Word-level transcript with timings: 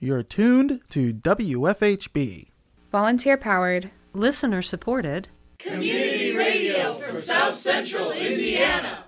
You're 0.00 0.22
tuned 0.22 0.80
to 0.90 1.12
WFHB. 1.12 2.50
Volunteer 2.92 3.36
powered, 3.36 3.90
listener 4.12 4.62
supported, 4.62 5.28
community 5.58 6.36
radio 6.36 6.94
for 6.94 7.20
South 7.20 7.56
Central 7.56 8.12
Indiana. 8.12 9.04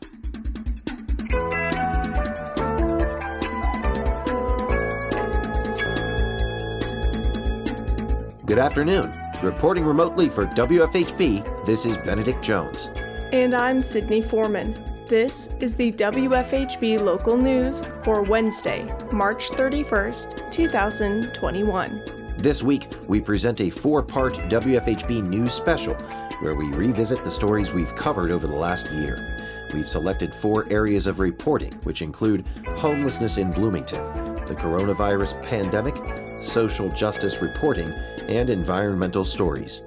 Good 8.46 8.58
afternoon. 8.58 9.12
Reporting 9.44 9.84
remotely 9.84 10.28
for 10.28 10.46
WFHB, 10.46 11.66
this 11.66 11.86
is 11.86 11.98
Benedict 11.98 12.42
Jones. 12.42 12.90
And 13.32 13.54
I'm 13.54 13.80
Sydney 13.80 14.22
Foreman. 14.22 14.89
This 15.10 15.48
is 15.58 15.74
the 15.74 15.90
WFHB 15.90 17.00
local 17.00 17.36
news 17.36 17.82
for 18.04 18.22
Wednesday, 18.22 18.84
March 19.10 19.50
31st, 19.50 20.52
2021. 20.52 22.34
This 22.38 22.62
week, 22.62 22.86
we 23.08 23.20
present 23.20 23.60
a 23.60 23.70
four 23.70 24.04
part 24.04 24.34
WFHB 24.34 25.24
news 25.24 25.52
special 25.52 25.94
where 26.38 26.54
we 26.54 26.68
revisit 26.68 27.24
the 27.24 27.30
stories 27.32 27.72
we've 27.72 27.92
covered 27.96 28.30
over 28.30 28.46
the 28.46 28.54
last 28.54 28.88
year. 28.92 29.68
We've 29.74 29.88
selected 29.88 30.32
four 30.32 30.68
areas 30.70 31.08
of 31.08 31.18
reporting, 31.18 31.72
which 31.82 32.02
include 32.02 32.46
homelessness 32.76 33.36
in 33.36 33.50
Bloomington, 33.50 34.04
the 34.46 34.54
coronavirus 34.54 35.42
pandemic, 35.42 35.96
social 36.40 36.88
justice 36.88 37.42
reporting, 37.42 37.90
and 38.28 38.48
environmental 38.48 39.24
stories. 39.24 39.82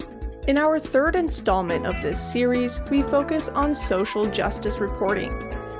In 0.45 0.57
our 0.57 0.77
third 0.77 1.15
installment 1.15 1.85
of 1.85 2.01
this 2.01 2.19
series, 2.21 2.81
we 2.89 3.01
focus 3.01 3.47
on 3.47 3.73
social 3.73 4.25
justice 4.25 4.79
reporting. 4.79 5.29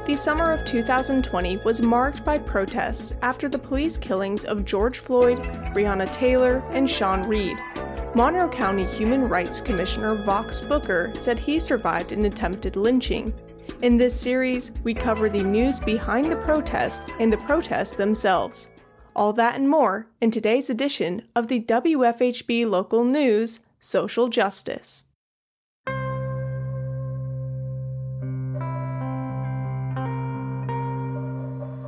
The 0.06 0.16
summer 0.16 0.54
of 0.54 0.64
2020 0.64 1.58
was 1.66 1.82
marked 1.82 2.24
by 2.24 2.38
protests 2.38 3.12
after 3.22 3.50
the 3.50 3.58
police 3.58 3.98
killings 3.98 4.46
of 4.46 4.64
George 4.64 5.00
Floyd, 5.00 5.40
Breonna 5.74 6.10
Taylor, 6.14 6.64
and 6.70 6.90
Sean 6.90 7.24
Reed. 7.24 7.58
Monroe 8.16 8.48
County 8.48 8.86
Human 8.86 9.28
Rights 9.28 9.60
Commissioner 9.60 10.16
Vauhxx 10.16 10.66
Booker 10.70 11.12
said 11.20 11.38
he 11.38 11.60
survived 11.60 12.14
an 12.14 12.24
attempted 12.24 12.78
lynching. 12.78 13.34
In 13.82 13.98
this 13.98 14.18
series, 14.18 14.72
we 14.86 14.94
cover 14.94 15.28
the 15.28 15.44
news 15.44 15.78
behind 15.78 16.32
the 16.32 16.38
protest 16.38 17.10
and 17.20 17.34
the 17.34 17.38
protests 17.38 17.96
themselves. 17.96 18.70
All 19.14 19.34
that 19.34 19.56
and 19.56 19.68
more 19.68 20.08
in 20.22 20.32
today's 20.32 20.70
edition 20.70 21.24
of 21.36 21.50
the 21.50 21.62
WFHB 21.64 22.66
Local 22.70 23.04
News 23.04 23.66
social 23.84 24.30
justice. 24.30 25.06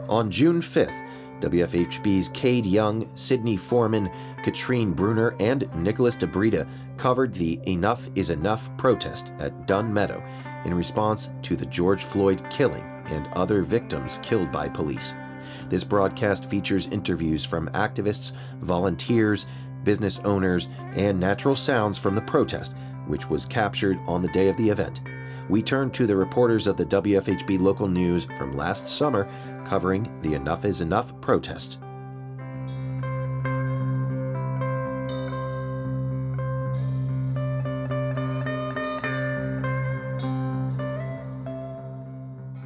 On 0.10 0.30
June 0.30 0.60
5th, 0.62 1.08
WFHB's 1.40 2.30
Cade 2.30 2.66
Young, 2.66 3.10
Sydney 3.16 3.56
Foreman, 3.58 4.12
Katrine 4.44 4.92
Bruner, 4.92 5.36
and 5.40 5.74
Nicholas 5.76 6.16
DeBrida 6.16 6.68
covered 6.98 7.34
the 7.34 7.60
Enough 7.66 8.09
is 8.16 8.30
Enough 8.30 8.76
protest 8.78 9.32
at 9.40 9.66
Dunn 9.66 9.94
Meadow 9.94 10.24
in 10.66 10.74
response 10.74 11.32
to 11.44 11.56
the 11.56 11.66
George 11.66 12.04
Floyd 12.04 12.44
killing 12.50 12.84
and 13.08 13.28
other 13.34 13.62
victims 13.62 14.20
killed 14.22 14.52
by 14.52 14.68
police. 14.68 15.14
This 15.70 15.84
broadcast 15.84 16.50
features 16.50 16.88
interviews 16.88 17.46
from 17.46 17.70
activists, 17.70 18.34
volunteers, 18.59 19.46
business 19.86 20.19
owners, 20.25 20.67
and 20.95 21.17
natural 21.17 21.55
sounds 21.55 21.97
from 21.97 22.16
the 22.16 22.22
protest, 22.22 22.75
which 23.08 23.30
was 23.30 23.45
captured 23.45 23.97
on 24.08 24.22
the 24.22 24.28
day 24.30 24.50
of 24.50 24.58
the 24.58 24.69
event. 24.69 25.02
We 25.47 25.61
turn 25.61 25.91
to 25.91 26.08
the 26.08 26.16
reporters 26.16 26.67
of 26.67 26.75
the 26.75 26.86
WFHB 26.86 27.59
local 27.59 27.88
news 27.88 28.25
from 28.38 28.52
last 28.52 28.88
summer 28.88 29.30
covering 29.63 30.11
the 30.22 30.33
Enough 30.33 30.66
is 30.66 30.81
Enough 30.81 31.22
protest. 31.22 31.80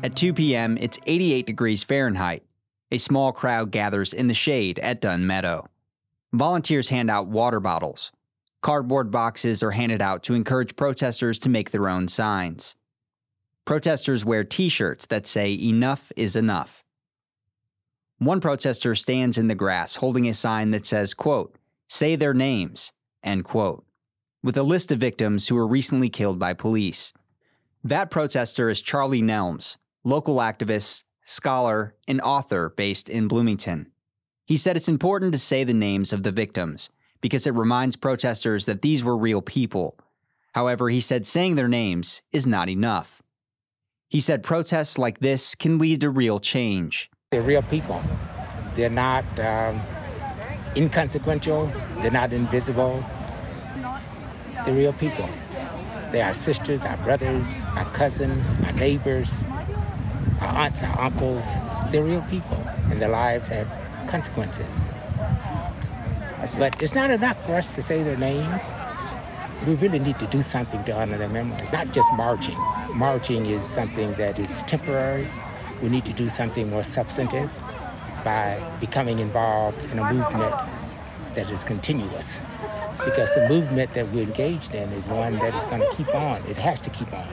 At 0.02 0.16
2 0.16 0.34
p.m., 0.34 0.78
it's 0.80 0.98
88 1.06 1.46
degrees 1.46 1.84
Fahrenheit. 1.84 2.44
A 2.92 2.98
small 2.98 3.32
crowd 3.32 3.70
gathers 3.72 4.14
in 4.14 4.28
the 4.28 4.34
shade 4.34 4.80
at 4.80 5.02
Dunn 5.02 5.28
Meadow. 5.28 5.68
Volunteers 6.34 6.90
hand 6.90 7.10
out 7.10 7.28
water 7.28 7.60
bottles. 7.60 8.12
Cardboard 8.62 9.10
boxes 9.10 9.64
are 9.64 9.72
handed 9.72 10.02
out 10.02 10.22
to 10.24 10.34
encourage 10.34 10.76
protesters 10.76 11.40
to 11.40 11.50
make 11.50 11.72
their 11.72 11.90
own 11.90 12.08
signs. 12.08 12.76
Protesters 13.66 14.26
wear 14.26 14.44
t 14.44 14.70
shirts 14.70 15.06
that 15.08 15.26
say, 15.26 15.52
Enough 15.54 16.12
is 16.16 16.36
enough. 16.36 16.84
One 18.20 18.42
protester 18.42 18.96
stands 18.96 19.38
in 19.38 19.48
the 19.48 19.56
grass 19.56 19.96
holding 19.96 20.28
a 20.28 20.34
sign 20.34 20.72
that 20.72 20.86
says, 20.86 21.14
quote, 21.14 21.56
Say 21.88 22.16
their 22.16 22.34
names, 22.34 22.92
end 23.24 23.46
quote, 23.46 23.86
with 24.44 24.58
a 24.58 24.64
list 24.64 24.92
of 24.92 25.00
victims 25.00 25.48
who 25.48 25.56
were 25.56 25.68
recently 25.68 26.10
killed 26.10 26.38
by 26.38 26.54
police. 26.54 27.14
That 27.84 28.12
protester 28.12 28.70
is 28.70 28.82
Charlie 28.82 29.22
Nelms, 29.22 29.78
local 30.04 30.38
activist, 30.38 31.04
scholar, 31.24 31.96
and 32.08 32.20
author 32.22 32.70
based 32.70 33.08
in 33.08 33.28
Bloomington. 33.28 33.92
He 34.50 34.58
said 34.58 34.76
it's 34.76 34.90
important 34.90 35.32
to 35.34 35.38
say 35.38 35.64
the 35.64 35.76
names 35.76 36.12
of 36.12 36.24
the 36.24 36.32
victims 36.32 36.90
because 37.22 37.46
it 37.46 37.54
reminds 37.54 37.96
protesters 37.96 38.66
that 38.66 38.82
these 38.82 39.04
were 39.04 39.16
real 39.16 39.44
people. 39.44 39.96
However, 40.56 40.90
he 40.90 41.02
said 41.02 41.28
saying 41.28 41.54
their 41.54 41.68
names 41.68 42.24
is 42.32 42.48
not 42.48 42.68
enough. 42.68 43.22
He 44.10 44.20
said 44.20 44.42
protests 44.42 44.98
like 44.98 45.20
this 45.20 45.54
can 45.54 45.78
lead 45.78 46.02
to 46.02 46.10
real 46.10 46.40
change. 46.40 47.12
They're 47.30 47.44
real 47.44 47.62
people. 47.62 48.02
They're 48.74 48.90
not 48.90 49.24
um, 49.40 49.80
inconsequential, 50.76 51.72
they're 52.00 52.10
not 52.10 52.34
invisible. 52.34 53.06
They're 54.66 54.74
real 54.74 54.94
people. 54.94 55.30
They're 56.10 56.26
our 56.26 56.34
sisters, 56.34 56.84
our 56.86 56.98
brothers, 56.98 57.62
our 57.76 57.86
cousins, 57.92 58.56
our 58.66 58.74
neighbors, 58.74 59.44
our 60.42 60.66
aunts, 60.66 60.82
our 60.82 61.02
uncles. 61.02 61.46
They're 61.92 62.04
real 62.04 62.24
people, 62.24 62.58
and 62.90 63.00
their 63.00 63.10
lives 63.10 63.50
have 63.50 63.79
consequences. 64.10 64.86
But 66.58 66.82
it's 66.82 66.96
not 66.96 67.12
enough 67.12 67.46
for 67.46 67.56
us 67.56 67.76
to 67.76 67.82
say 67.82 68.02
their 68.04 68.18
names. 68.18 68.74
We 69.68 69.76
really 69.76 70.00
need 70.00 70.18
to 70.20 70.28
do 70.28 70.42
something 70.42 70.84
to 70.86 70.94
honor 70.94 71.18
their 71.18 71.30
memory, 71.30 71.68
not 71.72 71.92
just 71.92 72.12
marching. 72.14 72.58
Marching 72.96 73.46
is 73.46 73.66
something 73.66 74.14
that 74.14 74.40
is 74.40 74.64
temporary. 74.64 75.28
We 75.84 75.90
need 75.90 76.06
to 76.06 76.14
do 76.14 76.30
something 76.30 76.70
more 76.70 76.84
substantive 76.84 77.52
by 78.24 78.62
becoming 78.80 79.20
involved 79.20 79.84
in 79.92 80.00
a 80.00 80.14
movement 80.14 80.56
that 81.36 81.50
is 81.50 81.64
continuous. 81.64 82.40
Because 83.06 83.34
the 83.36 83.48
movement 83.48 83.94
that 83.94 84.08
we're 84.10 84.24
engaged 84.24 84.74
in 84.74 84.90
is 84.94 85.08
one 85.08 85.34
that 85.40 85.54
is 85.54 85.66
going 85.66 85.82
to 85.82 85.92
keep 85.96 86.14
on. 86.16 86.42
It 86.48 86.58
has 86.58 86.82
to 86.82 86.90
keep 86.90 87.14
on. 87.14 87.28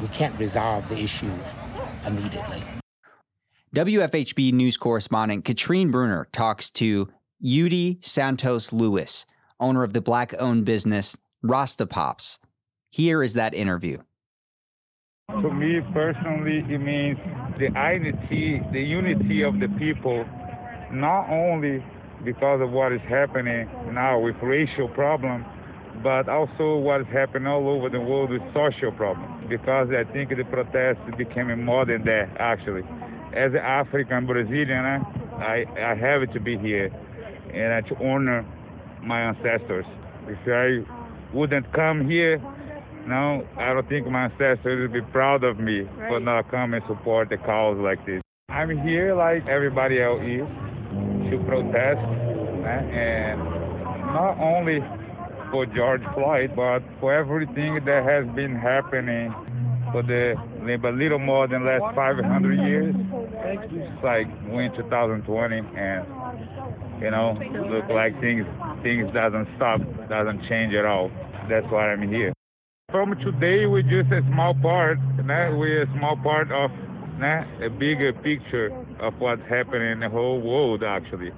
We 0.00 0.08
can't 0.08 0.38
resolve 0.38 0.88
the 0.88 0.98
issue 0.98 1.32
immediately. 2.06 2.62
WFHB 3.72 4.52
news 4.52 4.76
correspondent 4.76 5.44
Katrine 5.44 5.92
Bruner 5.92 6.26
talks 6.32 6.72
to 6.72 7.08
Yudi 7.40 8.04
Santos 8.04 8.72
Lewis, 8.72 9.26
owner 9.60 9.84
of 9.84 9.92
the 9.92 10.00
black 10.00 10.34
owned 10.40 10.64
business 10.64 11.16
Rasta 11.40 11.86
Pops. 11.86 12.40
Here 12.90 13.22
is 13.22 13.34
that 13.34 13.54
interview. 13.54 13.98
To 15.30 15.54
me 15.54 15.78
personally, 15.92 16.64
it 16.68 16.78
means 16.78 17.16
the 17.60 17.70
unity, 17.70 18.60
the 18.72 18.82
unity 18.82 19.42
of 19.42 19.60
the 19.60 19.68
people, 19.78 20.24
not 20.90 21.30
only 21.30 21.80
because 22.24 22.60
of 22.60 22.72
what 22.72 22.90
is 22.90 23.00
happening 23.08 23.70
now 23.94 24.18
with 24.18 24.34
racial 24.42 24.88
problems, 24.88 25.44
but 26.02 26.28
also 26.28 26.76
what 26.78 27.02
is 27.02 27.06
happening 27.12 27.46
all 27.46 27.68
over 27.68 27.88
the 27.88 28.00
world 28.00 28.30
with 28.30 28.42
social 28.52 28.90
problems. 28.90 29.48
Because 29.48 29.90
I 29.90 30.02
think 30.12 30.30
the 30.30 30.42
protest 30.42 30.98
became 31.16 31.64
more 31.64 31.86
than 31.86 32.04
that, 32.06 32.36
actually 32.40 32.82
as 33.32 33.52
an 33.52 33.58
African 33.58 34.26
Brazilian, 34.26 34.84
I, 34.84 35.64
I 35.78 35.94
have 35.94 36.32
to 36.32 36.40
be 36.40 36.58
here 36.58 36.90
and 37.54 37.72
I 37.72 37.80
to 37.88 37.96
honor 38.04 38.44
my 39.02 39.20
ancestors. 39.22 39.86
If 40.26 40.38
I 40.46 41.34
wouldn't 41.34 41.72
come 41.72 42.08
here, 42.08 42.38
no, 43.06 43.46
I 43.56 43.72
don't 43.72 43.88
think 43.88 44.06
my 44.08 44.24
ancestors 44.24 44.80
would 44.82 44.92
be 44.92 45.02
proud 45.12 45.44
of 45.44 45.58
me 45.58 45.80
right. 45.80 46.08
for 46.08 46.20
not 46.20 46.50
come 46.50 46.74
and 46.74 46.82
support 46.86 47.28
the 47.30 47.38
cause 47.38 47.78
like 47.78 48.04
this. 48.04 48.22
I'm 48.50 48.76
here 48.82 49.14
like 49.14 49.46
everybody 49.46 50.02
else 50.02 50.20
is 50.22 50.46
to 51.30 51.42
protest 51.46 52.00
and 52.66 53.38
not 54.12 54.38
only 54.38 54.80
for 55.50 55.66
George 55.66 56.02
Floyd, 56.14 56.52
but 56.54 56.80
for 57.00 57.14
everything 57.14 57.80
that 57.84 58.04
has 58.04 58.26
been 58.34 58.54
happening 58.54 59.34
for 59.92 60.02
the 60.02 60.34
a 60.34 60.92
little 60.92 61.18
more 61.18 61.48
than 61.48 61.64
last 61.64 61.94
500 61.94 62.68
years. 62.68 62.94
It's 63.52 64.04
like 64.04 64.28
we 64.46 64.66
in 64.66 64.72
2020, 64.76 65.58
and 65.58 67.02
you 67.02 67.10
know, 67.10 67.34
look 67.66 67.90
like 67.90 68.14
things 68.20 68.46
things 68.84 69.10
doesn't 69.12 69.48
stop, 69.56 69.80
doesn't 70.08 70.46
change 70.48 70.72
at 70.74 70.84
all. 70.84 71.10
That's 71.48 71.66
why 71.66 71.90
I'm 71.90 72.06
here. 72.06 72.32
From 72.92 73.10
today, 73.18 73.66
we're 73.66 73.82
just 73.82 74.12
a 74.12 74.22
small 74.30 74.54
part. 74.54 74.98
We're 75.18 75.82
a 75.82 75.98
small 75.98 76.16
part 76.22 76.52
of 76.52 76.70
a 77.20 77.68
bigger 77.68 78.12
picture 78.12 78.70
of 79.00 79.14
what's 79.18 79.42
happening 79.48 79.92
in 79.92 80.00
the 80.00 80.08
whole 80.08 80.40
world, 80.40 80.84
actually. 80.84 81.30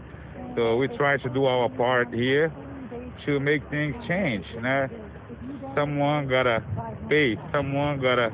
So 0.55 0.77
we 0.77 0.89
try 0.99 1.17
to 1.17 1.29
do 1.31 1.47
our 1.47 1.71
part 1.71 2.13
here 2.13 2.53
to 3.25 3.41
make 3.41 3.63
things 3.71 3.95
change. 4.07 4.45
Know, 4.61 4.87
someone 5.75 6.29
gotta 6.29 6.63
pay. 7.09 7.37
Someone 7.53 8.03
gotta 8.03 8.29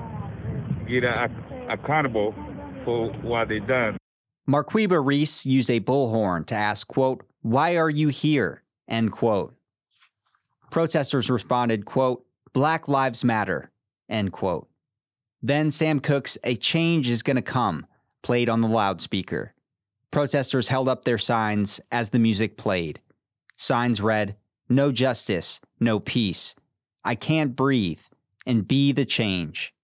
get 0.88 1.04
a, 1.04 1.28
accountable 1.70 2.34
for 2.88 3.12
what 3.20 3.48
they 3.48 3.60
done. 3.60 3.98
Marquiba 4.48 5.04
Reese 5.04 5.44
used 5.44 5.70
a 5.70 5.78
bullhorn 5.78 6.46
to 6.46 6.54
ask, 6.54 6.88
quote, 6.88 7.22
why 7.42 7.76
are 7.76 7.90
you 7.90 8.08
here? 8.08 8.62
End 8.88 9.12
quote. 9.12 9.54
Protesters 10.70 11.28
responded, 11.28 11.84
quote, 11.84 12.24
Black 12.54 12.88
Lives 12.88 13.22
Matter, 13.24 13.70
end 14.08 14.32
quote. 14.32 14.68
Then 15.42 15.70
Sam 15.70 16.00
Cooke's 16.00 16.38
A 16.44 16.56
Change 16.56 17.10
is 17.10 17.22
Gonna 17.22 17.42
Come 17.42 17.86
played 18.22 18.48
on 18.48 18.62
the 18.62 18.68
loudspeaker. 18.68 19.54
Protesters 20.10 20.68
held 20.68 20.88
up 20.88 21.04
their 21.04 21.18
signs 21.18 21.82
as 21.92 22.08
the 22.08 22.18
music 22.18 22.56
played. 22.56 23.00
Signs 23.58 24.00
read, 24.00 24.34
No 24.70 24.92
justice, 24.92 25.60
no 25.78 26.00
peace. 26.00 26.54
I 27.04 27.16
can't 27.16 27.54
breathe, 27.54 28.00
and 28.46 28.66
be 28.66 28.92
the 28.92 29.04
change. 29.04 29.74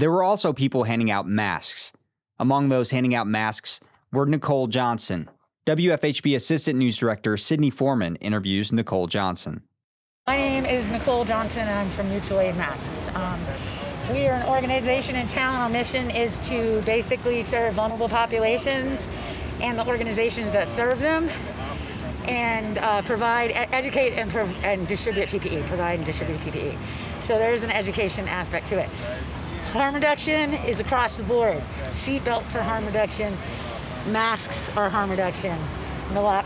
There 0.00 0.10
were 0.10 0.22
also 0.22 0.54
people 0.54 0.84
handing 0.84 1.10
out 1.10 1.28
masks. 1.28 1.92
Among 2.38 2.70
those 2.70 2.90
handing 2.90 3.14
out 3.14 3.26
masks 3.26 3.80
were 4.10 4.24
Nicole 4.24 4.66
Johnson. 4.66 5.28
WFHB 5.66 6.34
Assistant 6.36 6.78
News 6.78 6.96
Director 6.96 7.36
Sydney 7.36 7.68
Foreman 7.68 8.16
interviews 8.16 8.72
Nicole 8.72 9.08
Johnson. 9.08 9.62
My 10.26 10.38
name 10.38 10.64
is 10.64 10.90
Nicole 10.90 11.26
Johnson, 11.26 11.68
and 11.68 11.78
I'm 11.78 11.90
from 11.90 12.08
Mutual 12.08 12.40
Aid 12.40 12.56
Masks. 12.56 13.14
Um, 13.14 13.38
we 14.10 14.26
are 14.26 14.32
an 14.32 14.48
organization 14.48 15.16
in 15.16 15.28
town. 15.28 15.56
Our 15.56 15.68
mission 15.68 16.10
is 16.10 16.38
to 16.48 16.80
basically 16.86 17.42
serve 17.42 17.74
vulnerable 17.74 18.08
populations 18.08 19.06
and 19.60 19.78
the 19.78 19.86
organizations 19.86 20.54
that 20.54 20.68
serve 20.68 20.98
them 21.00 21.28
and 22.26 22.78
uh, 22.78 23.02
provide, 23.02 23.50
educate, 23.50 24.14
and, 24.14 24.30
prov- 24.30 24.64
and 24.64 24.88
distribute 24.88 25.28
PPE, 25.28 25.66
provide 25.66 25.98
and 25.98 26.06
distribute 26.06 26.40
PPE. 26.40 26.74
So 27.22 27.38
there's 27.38 27.64
an 27.64 27.70
education 27.70 28.26
aspect 28.28 28.66
to 28.68 28.78
it. 28.78 28.88
Harm 29.72 29.94
reduction 29.94 30.54
is 30.54 30.80
across 30.80 31.16
the 31.16 31.22
board. 31.22 31.62
Seatbelts 31.92 32.56
are 32.56 32.62
harm 32.62 32.84
reduction. 32.86 33.36
Masks 34.08 34.68
are 34.76 34.90
harm 34.90 35.10
reduction. 35.10 35.56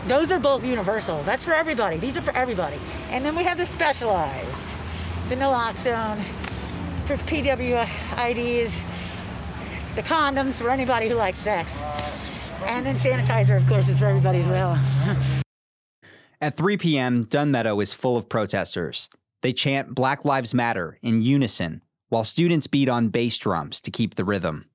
Those 0.07 0.31
are 0.31 0.39
both 0.39 0.63
universal. 0.63 1.23
That's 1.23 1.43
for 1.43 1.53
everybody. 1.53 1.97
These 1.97 2.17
are 2.17 2.21
for 2.21 2.35
everybody. 2.35 2.77
And 3.09 3.25
then 3.25 3.35
we 3.35 3.43
have 3.43 3.57
the 3.57 3.65
specialized, 3.65 4.55
the 5.29 5.35
naloxone 5.35 6.23
for 7.05 7.17
PWIDs, 7.17 8.81
the 9.95 10.03
condoms 10.03 10.55
for 10.55 10.69
anybody 10.69 11.09
who 11.09 11.15
likes 11.15 11.39
sex, 11.39 11.75
and 12.65 12.85
then 12.85 12.95
sanitizer, 12.95 13.57
of 13.57 13.67
course, 13.67 13.89
is 13.89 13.97
for 13.97 14.05
everybody 14.05 14.39
as 14.39 14.47
well. 14.47 14.79
At 16.41 16.55
3 16.55 16.77
p.m., 16.77 17.23
Dunn 17.23 17.49
Meadow 17.49 17.79
is 17.79 17.91
full 17.91 18.17
of 18.17 18.29
protesters. 18.29 19.09
They 19.41 19.51
chant 19.51 19.95
Black 19.95 20.25
Lives 20.25 20.53
Matter 20.53 20.99
in 21.01 21.23
unison 21.23 21.81
while 22.09 22.23
students 22.23 22.67
beat 22.67 22.89
on 22.89 23.09
bass 23.09 23.37
drums 23.37 23.81
to 23.81 23.91
keep 23.91 24.15
the 24.15 24.25
rhythm. 24.25 24.65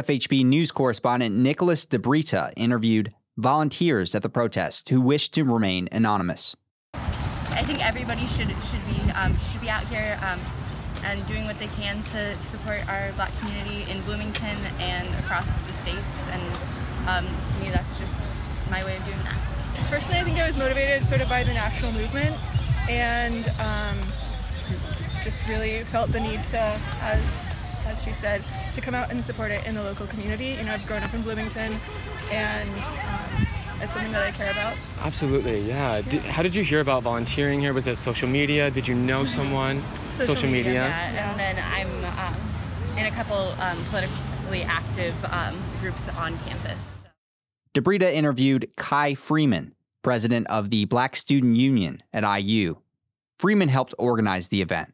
WFHB 0.00 0.46
news 0.46 0.72
correspondent 0.72 1.36
Nicholas 1.36 1.84
DeBrita 1.84 2.54
interviewed 2.56 3.12
volunteers 3.36 4.14
at 4.14 4.22
the 4.22 4.30
protest 4.30 4.88
who 4.88 4.98
wished 4.98 5.34
to 5.34 5.44
remain 5.44 5.90
anonymous. 5.92 6.56
I 6.94 7.62
think 7.64 7.84
everybody 7.84 8.26
should 8.26 8.48
should 8.48 8.86
be 8.88 9.10
um, 9.12 9.36
should 9.52 9.60
be 9.60 9.68
out 9.68 9.84
here 9.88 10.18
um, 10.22 10.40
and 11.04 11.26
doing 11.26 11.44
what 11.44 11.58
they 11.58 11.66
can 11.66 12.02
to 12.14 12.38
support 12.40 12.88
our 12.88 13.12
Black 13.12 13.30
community 13.40 13.90
in 13.90 14.00
Bloomington 14.02 14.56
and 14.78 15.06
across 15.22 15.46
the 15.66 15.72
states. 15.74 16.26
And 16.32 16.42
um, 17.06 17.26
to 17.50 17.58
me, 17.58 17.68
that's 17.68 17.98
just 17.98 18.22
my 18.70 18.82
way 18.84 18.96
of 18.96 19.04
doing 19.04 19.22
that. 19.24 19.36
Personally, 19.90 20.20
I 20.20 20.24
think 20.24 20.38
I 20.38 20.46
was 20.46 20.58
motivated 20.58 21.06
sort 21.08 21.20
of 21.20 21.28
by 21.28 21.42
the 21.42 21.52
national 21.52 21.92
movement 21.92 22.34
and 22.88 23.44
um, 23.60 23.98
just 25.22 25.46
really 25.46 25.84
felt 25.84 26.10
the 26.10 26.20
need 26.20 26.42
to, 26.44 26.80
as 27.02 27.49
as 27.90 28.02
she 28.02 28.12
said, 28.12 28.42
to 28.74 28.80
come 28.80 28.94
out 28.94 29.10
and 29.10 29.22
support 29.22 29.50
it 29.50 29.66
in 29.66 29.74
the 29.74 29.82
local 29.82 30.06
community. 30.06 30.56
You 30.58 30.64
know, 30.64 30.72
I've 30.72 30.86
grown 30.86 31.02
up 31.02 31.12
in 31.12 31.22
Bloomington, 31.22 31.76
and 32.30 32.70
um, 32.70 33.46
it's 33.80 33.92
something 33.92 34.12
that 34.12 34.22
I 34.22 34.30
care 34.30 34.50
about. 34.50 34.76
Absolutely, 35.02 35.60
yeah. 35.60 36.00
Did, 36.02 36.22
how 36.22 36.42
did 36.42 36.54
you 36.54 36.62
hear 36.62 36.80
about 36.80 37.02
volunteering 37.02 37.60
here? 37.60 37.72
Was 37.72 37.86
it 37.86 37.98
social 37.98 38.28
media? 38.28 38.70
Did 38.70 38.86
you 38.86 38.94
know 38.94 39.24
someone? 39.24 39.82
Social, 40.10 40.50
media. 40.50 40.74
Yeah. 40.74 41.30
And 41.30 41.40
then 41.40 41.64
I'm 41.72 42.34
um, 42.34 42.98
in 42.98 43.06
a 43.06 43.10
couple 43.10 43.54
um, 43.58 43.78
politically 43.88 44.62
active 44.62 45.14
um, 45.32 45.58
groups 45.80 46.08
on 46.10 46.38
campus. 46.40 47.02
DeBrita 47.74 48.12
interviewed 48.12 48.70
Kai 48.76 49.14
Freeman, 49.14 49.74
president 50.02 50.46
of 50.48 50.68
the 50.68 50.84
Black 50.84 51.16
Student 51.16 51.56
Union 51.56 52.02
at 52.12 52.22
IU. 52.22 52.76
Freeman 53.38 53.68
helped 53.68 53.94
organize 53.96 54.48
the 54.48 54.60
event. 54.60 54.92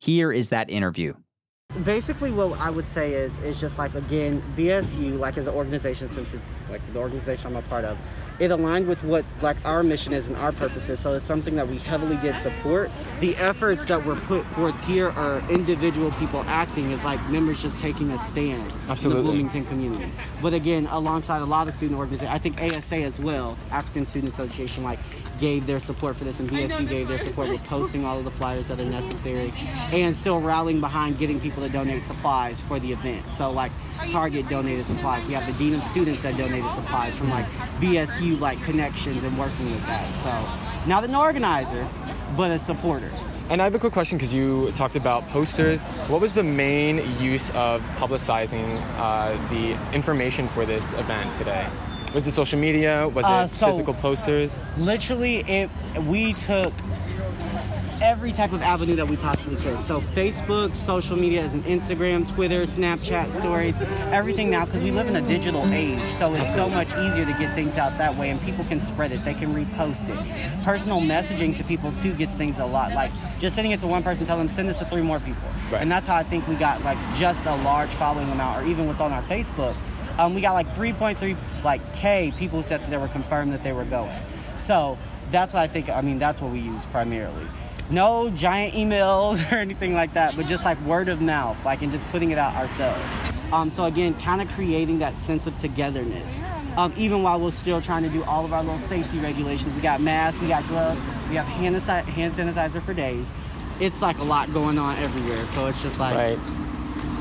Here 0.00 0.32
is 0.32 0.48
that 0.48 0.70
interview 0.70 1.14
basically 1.84 2.30
what 2.30 2.58
i 2.60 2.68
would 2.68 2.84
say 2.84 3.14
is 3.14 3.36
is 3.38 3.58
just 3.58 3.78
like 3.78 3.94
again 3.94 4.42
bsu 4.56 5.18
like 5.18 5.38
as 5.38 5.46
an 5.46 5.54
organization 5.54 6.08
since 6.08 6.34
it's 6.34 6.54
like 6.70 6.80
the 6.92 6.98
organization 6.98 7.46
i'm 7.46 7.56
a 7.56 7.62
part 7.68 7.84
of. 7.84 7.96
It 8.38 8.50
aligned 8.50 8.88
with 8.88 9.02
what 9.04 9.24
like 9.40 9.56
our 9.64 9.82
mission 9.82 10.12
is 10.12 10.28
and 10.28 10.36
our 10.36 10.52
purposes 10.52 10.98
so 10.98 11.14
it's 11.14 11.26
something 11.26 11.54
that 11.56 11.68
we 11.68 11.78
heavily 11.78 12.16
did 12.16 12.40
support. 12.40 12.90
The 13.20 13.36
efforts 13.36 13.84
that 13.86 14.04
were 14.04 14.16
put 14.16 14.44
forth 14.48 14.78
here 14.84 15.10
are 15.10 15.38
individual 15.50 16.10
people 16.12 16.42
acting 16.46 16.92
as 16.92 17.02
like 17.04 17.24
members 17.28 17.62
just 17.62 17.78
taking 17.78 18.10
a 18.10 18.28
stand 18.28 18.72
Absolutely. 18.88 19.20
in 19.20 19.26
the 19.26 19.32
bloomington 19.32 19.64
community. 19.66 20.10
But 20.40 20.54
again 20.54 20.86
alongside 20.86 21.42
a 21.42 21.46
lot 21.46 21.68
of 21.68 21.74
student 21.74 21.98
organizations 21.98 22.34
i 22.34 22.38
think 22.38 22.60
asa 22.60 22.96
as 22.96 23.18
well 23.18 23.56
african 23.70 24.06
student 24.06 24.32
association 24.32 24.82
like 24.82 24.98
gave 25.42 25.66
their 25.66 25.80
support 25.80 26.14
for 26.14 26.22
this, 26.22 26.38
and 26.38 26.48
BSU 26.48 26.88
gave 26.88 27.08
their 27.08 27.18
support 27.18 27.48
with 27.48 27.62
posting 27.64 28.04
all 28.04 28.16
of 28.16 28.24
the 28.24 28.30
flyers 28.30 28.68
that 28.68 28.78
are 28.78 28.84
necessary, 28.84 29.52
and 29.92 30.16
still 30.16 30.40
rallying 30.40 30.80
behind 30.80 31.18
getting 31.18 31.40
people 31.40 31.64
to 31.64 31.68
donate 31.68 32.04
supplies 32.04 32.60
for 32.60 32.78
the 32.78 32.92
event. 32.92 33.26
So 33.36 33.50
like 33.50 33.72
Target 34.10 34.48
donated 34.48 34.86
supplies. 34.86 35.26
We 35.26 35.34
have 35.34 35.44
the 35.46 35.58
dean 35.58 35.74
of 35.74 35.82
students 35.82 36.22
that 36.22 36.36
donated 36.36 36.70
supplies 36.74 37.12
from 37.14 37.28
like 37.28 37.46
BSU 37.80 38.38
like 38.38 38.62
connections 38.62 39.24
and 39.24 39.36
working 39.36 39.66
with 39.72 39.84
that. 39.86 40.08
So 40.22 40.88
not 40.88 41.02
an 41.02 41.16
organizer, 41.16 41.88
but 42.36 42.52
a 42.52 42.58
supporter. 42.60 43.10
And 43.48 43.60
I 43.60 43.64
have 43.64 43.74
a 43.74 43.80
quick 43.80 43.92
question 43.92 44.18
because 44.18 44.32
you 44.32 44.70
talked 44.76 44.94
about 44.94 45.28
posters. 45.30 45.82
What 46.06 46.20
was 46.20 46.34
the 46.34 46.44
main 46.44 46.98
use 47.20 47.50
of 47.50 47.82
publicizing 47.98 48.80
uh, 48.96 49.36
the 49.52 49.76
information 49.92 50.46
for 50.46 50.64
this 50.64 50.92
event 50.92 51.34
today? 51.34 51.68
Was 52.14 52.26
it 52.26 52.32
social 52.34 52.58
media? 52.58 53.08
Was 53.08 53.24
Uh, 53.24 53.42
it 53.46 53.50
so- 53.50 53.66
physical 53.68 53.94
posters? 53.94 54.58
literally 54.76 55.38
it 55.48 55.70
we 56.06 56.34
took 56.34 56.72
every 58.02 58.32
type 58.32 58.52
of 58.52 58.60
avenue 58.62 58.96
that 58.96 59.08
we 59.08 59.16
possibly 59.16 59.54
could. 59.54 59.78
So 59.84 60.00
Facebook, 60.12 60.74
social 60.74 61.16
media, 61.16 61.42
as 61.42 61.54
in 61.54 61.62
Instagram, 61.62 62.28
Twitter, 62.34 62.64
Snapchat, 62.64 63.32
stories, 63.32 63.76
everything 64.10 64.50
now 64.50 64.64
because 64.64 64.82
we 64.82 64.90
live 64.90 65.06
in 65.06 65.14
a 65.14 65.22
digital 65.22 65.64
age. 65.72 66.00
So 66.18 66.34
it's 66.34 66.52
so 66.52 66.68
much 66.68 66.88
easier 66.96 67.24
to 67.24 67.32
get 67.38 67.54
things 67.54 67.78
out 67.78 67.96
that 67.98 68.18
way, 68.18 68.30
and 68.30 68.42
people 68.42 68.64
can 68.64 68.80
spread 68.80 69.12
it. 69.12 69.24
They 69.24 69.34
can 69.34 69.54
repost 69.54 70.08
it. 70.08 70.64
Personal 70.64 71.00
messaging 71.00 71.56
to 71.58 71.62
people 71.64 71.92
too 71.92 72.12
gets 72.14 72.34
things 72.34 72.58
a 72.58 72.66
lot. 72.66 72.92
Like 72.92 73.12
just 73.38 73.54
sending 73.54 73.70
it 73.70 73.78
to 73.80 73.86
one 73.86 74.02
person, 74.02 74.26
tell 74.26 74.36
them 74.36 74.48
send 74.48 74.68
this 74.68 74.80
to 74.80 74.84
three 74.86 75.02
more 75.02 75.20
people, 75.20 75.48
Right. 75.70 75.80
and 75.80 75.88
that's 75.90 76.06
how 76.08 76.16
I 76.16 76.24
think 76.24 76.48
we 76.48 76.56
got 76.56 76.82
like 76.82 76.98
just 77.16 77.46
a 77.46 77.54
large 77.62 77.90
following 77.90 78.28
amount, 78.32 78.64
or 78.64 78.68
even 78.68 78.88
with 78.88 79.00
on 79.00 79.12
our 79.12 79.22
Facebook. 79.22 79.74
Um, 80.18 80.34
we 80.34 80.40
got 80.40 80.52
like 80.52 80.74
3.3 80.74 81.36
like 81.64 81.94
K 81.94 82.32
people 82.36 82.62
said 82.62 82.80
that 82.82 82.90
they 82.90 82.96
were 82.96 83.08
confirmed 83.08 83.52
that 83.52 83.62
they 83.62 83.72
were 83.72 83.84
going. 83.84 84.18
So 84.58 84.98
that's 85.30 85.52
what 85.52 85.62
I 85.62 85.68
think. 85.68 85.88
I 85.88 86.00
mean, 86.02 86.18
that's 86.18 86.40
what 86.40 86.52
we 86.52 86.60
use 86.60 86.84
primarily. 86.86 87.46
No 87.90 88.30
giant 88.30 88.74
emails 88.74 89.40
or 89.52 89.56
anything 89.56 89.94
like 89.94 90.14
that, 90.14 90.36
but 90.36 90.46
just 90.46 90.64
like 90.64 90.80
word 90.82 91.08
of 91.08 91.20
mouth, 91.20 91.56
like 91.64 91.82
and 91.82 91.90
just 91.90 92.06
putting 92.08 92.30
it 92.30 92.38
out 92.38 92.54
ourselves. 92.54 93.02
Um, 93.52 93.68
so 93.68 93.84
again, 93.84 94.14
kind 94.20 94.40
of 94.40 94.48
creating 94.52 95.00
that 95.00 95.16
sense 95.18 95.46
of 95.46 95.58
togetherness. 95.58 96.34
Um, 96.76 96.94
even 96.96 97.22
while 97.22 97.38
we're 97.38 97.50
still 97.50 97.82
trying 97.82 98.02
to 98.04 98.08
do 98.08 98.24
all 98.24 98.46
of 98.46 98.52
our 98.54 98.62
little 98.62 98.78
safety 98.88 99.18
regulations, 99.18 99.74
we 99.74 99.82
got 99.82 100.00
masks, 100.00 100.40
we 100.40 100.48
got 100.48 100.66
gloves, 100.68 100.98
we 101.28 101.36
have 101.36 101.46
hand, 101.46 101.76
sanitizer, 101.76 102.04
hand 102.04 102.32
sanitizer 102.32 102.82
for 102.82 102.94
days. 102.94 103.26
It's 103.78 104.00
like 104.00 104.16
a 104.18 104.22
lot 104.22 104.50
going 104.54 104.78
on 104.78 104.96
everywhere, 104.98 105.44
so 105.46 105.66
it's 105.66 105.82
just 105.82 105.98
like 105.98 106.14
Right. 106.14 106.38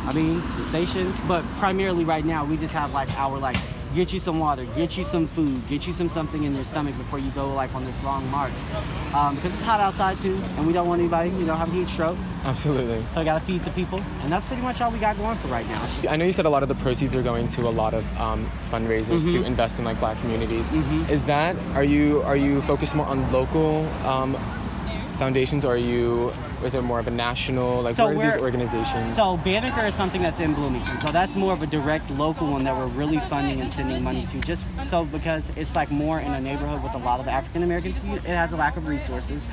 I 0.05 0.13
mean, 0.13 0.41
the 0.57 0.63
stations, 0.65 1.15
but 1.27 1.43
primarily 1.59 2.03
right 2.05 2.25
now 2.25 2.43
we 2.45 2.57
just 2.57 2.73
have 2.73 2.91
like 2.93 3.09
our 3.17 3.37
like 3.37 3.57
get 3.93 4.13
you 4.13 4.19
some 4.21 4.39
water, 4.39 4.63
get 4.73 4.97
you 4.97 5.03
some 5.03 5.27
food, 5.27 5.61
get 5.67 5.85
you 5.85 5.91
some 5.91 6.07
something 6.07 6.43
in 6.45 6.55
your 6.55 6.63
stomach 6.63 6.95
before 6.97 7.19
you 7.19 7.29
go 7.31 7.53
like 7.53 7.73
on 7.75 7.83
this 7.85 8.03
long 8.05 8.25
march. 8.31 8.53
Um, 9.13 9.35
because 9.35 9.53
it's 9.53 9.61
hot 9.63 9.81
outside 9.81 10.17
too, 10.17 10.41
and 10.57 10.65
we 10.65 10.71
don't 10.71 10.87
want 10.87 11.01
anybody, 11.01 11.29
you 11.31 11.43
know, 11.45 11.55
having 11.55 11.73
heat 11.75 11.89
stroke. 11.89 12.17
Absolutely. 12.45 13.03
So 13.13 13.19
I 13.21 13.25
gotta 13.25 13.41
feed 13.41 13.61
the 13.65 13.69
people, 13.71 14.01
and 14.23 14.31
that's 14.31 14.45
pretty 14.45 14.61
much 14.61 14.79
all 14.81 14.91
we 14.91 14.97
got 14.97 15.17
going 15.17 15.37
for 15.37 15.49
right 15.49 15.67
now. 15.67 15.85
I 16.09 16.15
know 16.15 16.23
you 16.25 16.31
said 16.33 16.45
a 16.45 16.49
lot 16.49 16.63
of 16.63 16.69
the 16.69 16.75
proceeds 16.75 17.15
are 17.15 17.21
going 17.21 17.47
to 17.47 17.67
a 17.67 17.69
lot 17.69 17.93
of 17.93 18.05
um, 18.19 18.49
fundraisers 18.71 19.25
to 19.31 19.39
Mhm. 19.39 19.45
invest 19.45 19.77
in 19.77 19.83
like 19.85 19.99
Black 19.99 20.19
communities. 20.21 20.69
Mhm. 20.69 21.09
Is 21.09 21.25
that 21.25 21.55
are 21.75 21.83
you 21.83 22.21
are 22.23 22.37
you 22.37 22.61
focused 22.63 22.95
more 22.95 23.05
on 23.05 23.29
local 23.33 23.85
um, 24.05 24.35
foundations, 25.19 25.65
or 25.65 25.73
are 25.73 25.77
you 25.77 26.31
is 26.63 26.75
it 26.75 26.81
more 26.81 26.99
of 26.99 27.07
a 27.07 27.11
national? 27.11 27.81
Like 27.81 27.95
So 27.95 28.07
where 28.07 28.27
are 28.27 28.31
these 28.31 28.41
organizations? 28.41 29.15
So 29.15 29.37
Banneker 29.37 29.85
is 29.85 29.95
something 29.95 30.21
that's 30.21 30.39
in 30.39 30.53
Bloomington. 30.53 30.99
So 31.01 31.11
that's 31.11 31.35
more 31.35 31.53
of 31.53 31.61
a 31.61 31.67
direct 31.67 32.09
local 32.11 32.47
one 32.47 32.63
that 32.65 32.75
we're 32.75 32.87
really 32.87 33.19
funding 33.19 33.61
and 33.61 33.71
sending 33.73 34.03
money 34.03 34.27
to. 34.31 34.39
Just 34.41 34.65
so 34.83 35.05
because 35.05 35.49
it's 35.55 35.75
like 35.75 35.91
more 35.91 36.19
in 36.19 36.31
a 36.31 36.41
neighborhood 36.41 36.83
with 36.83 36.93
a 36.93 36.97
lot 36.97 37.19
of 37.19 37.27
African 37.27 37.63
Americans, 37.63 37.97
it 38.03 38.21
has 38.23 38.53
a 38.53 38.57
lack 38.57 38.77
of 38.77 38.87
resources. 38.87 39.43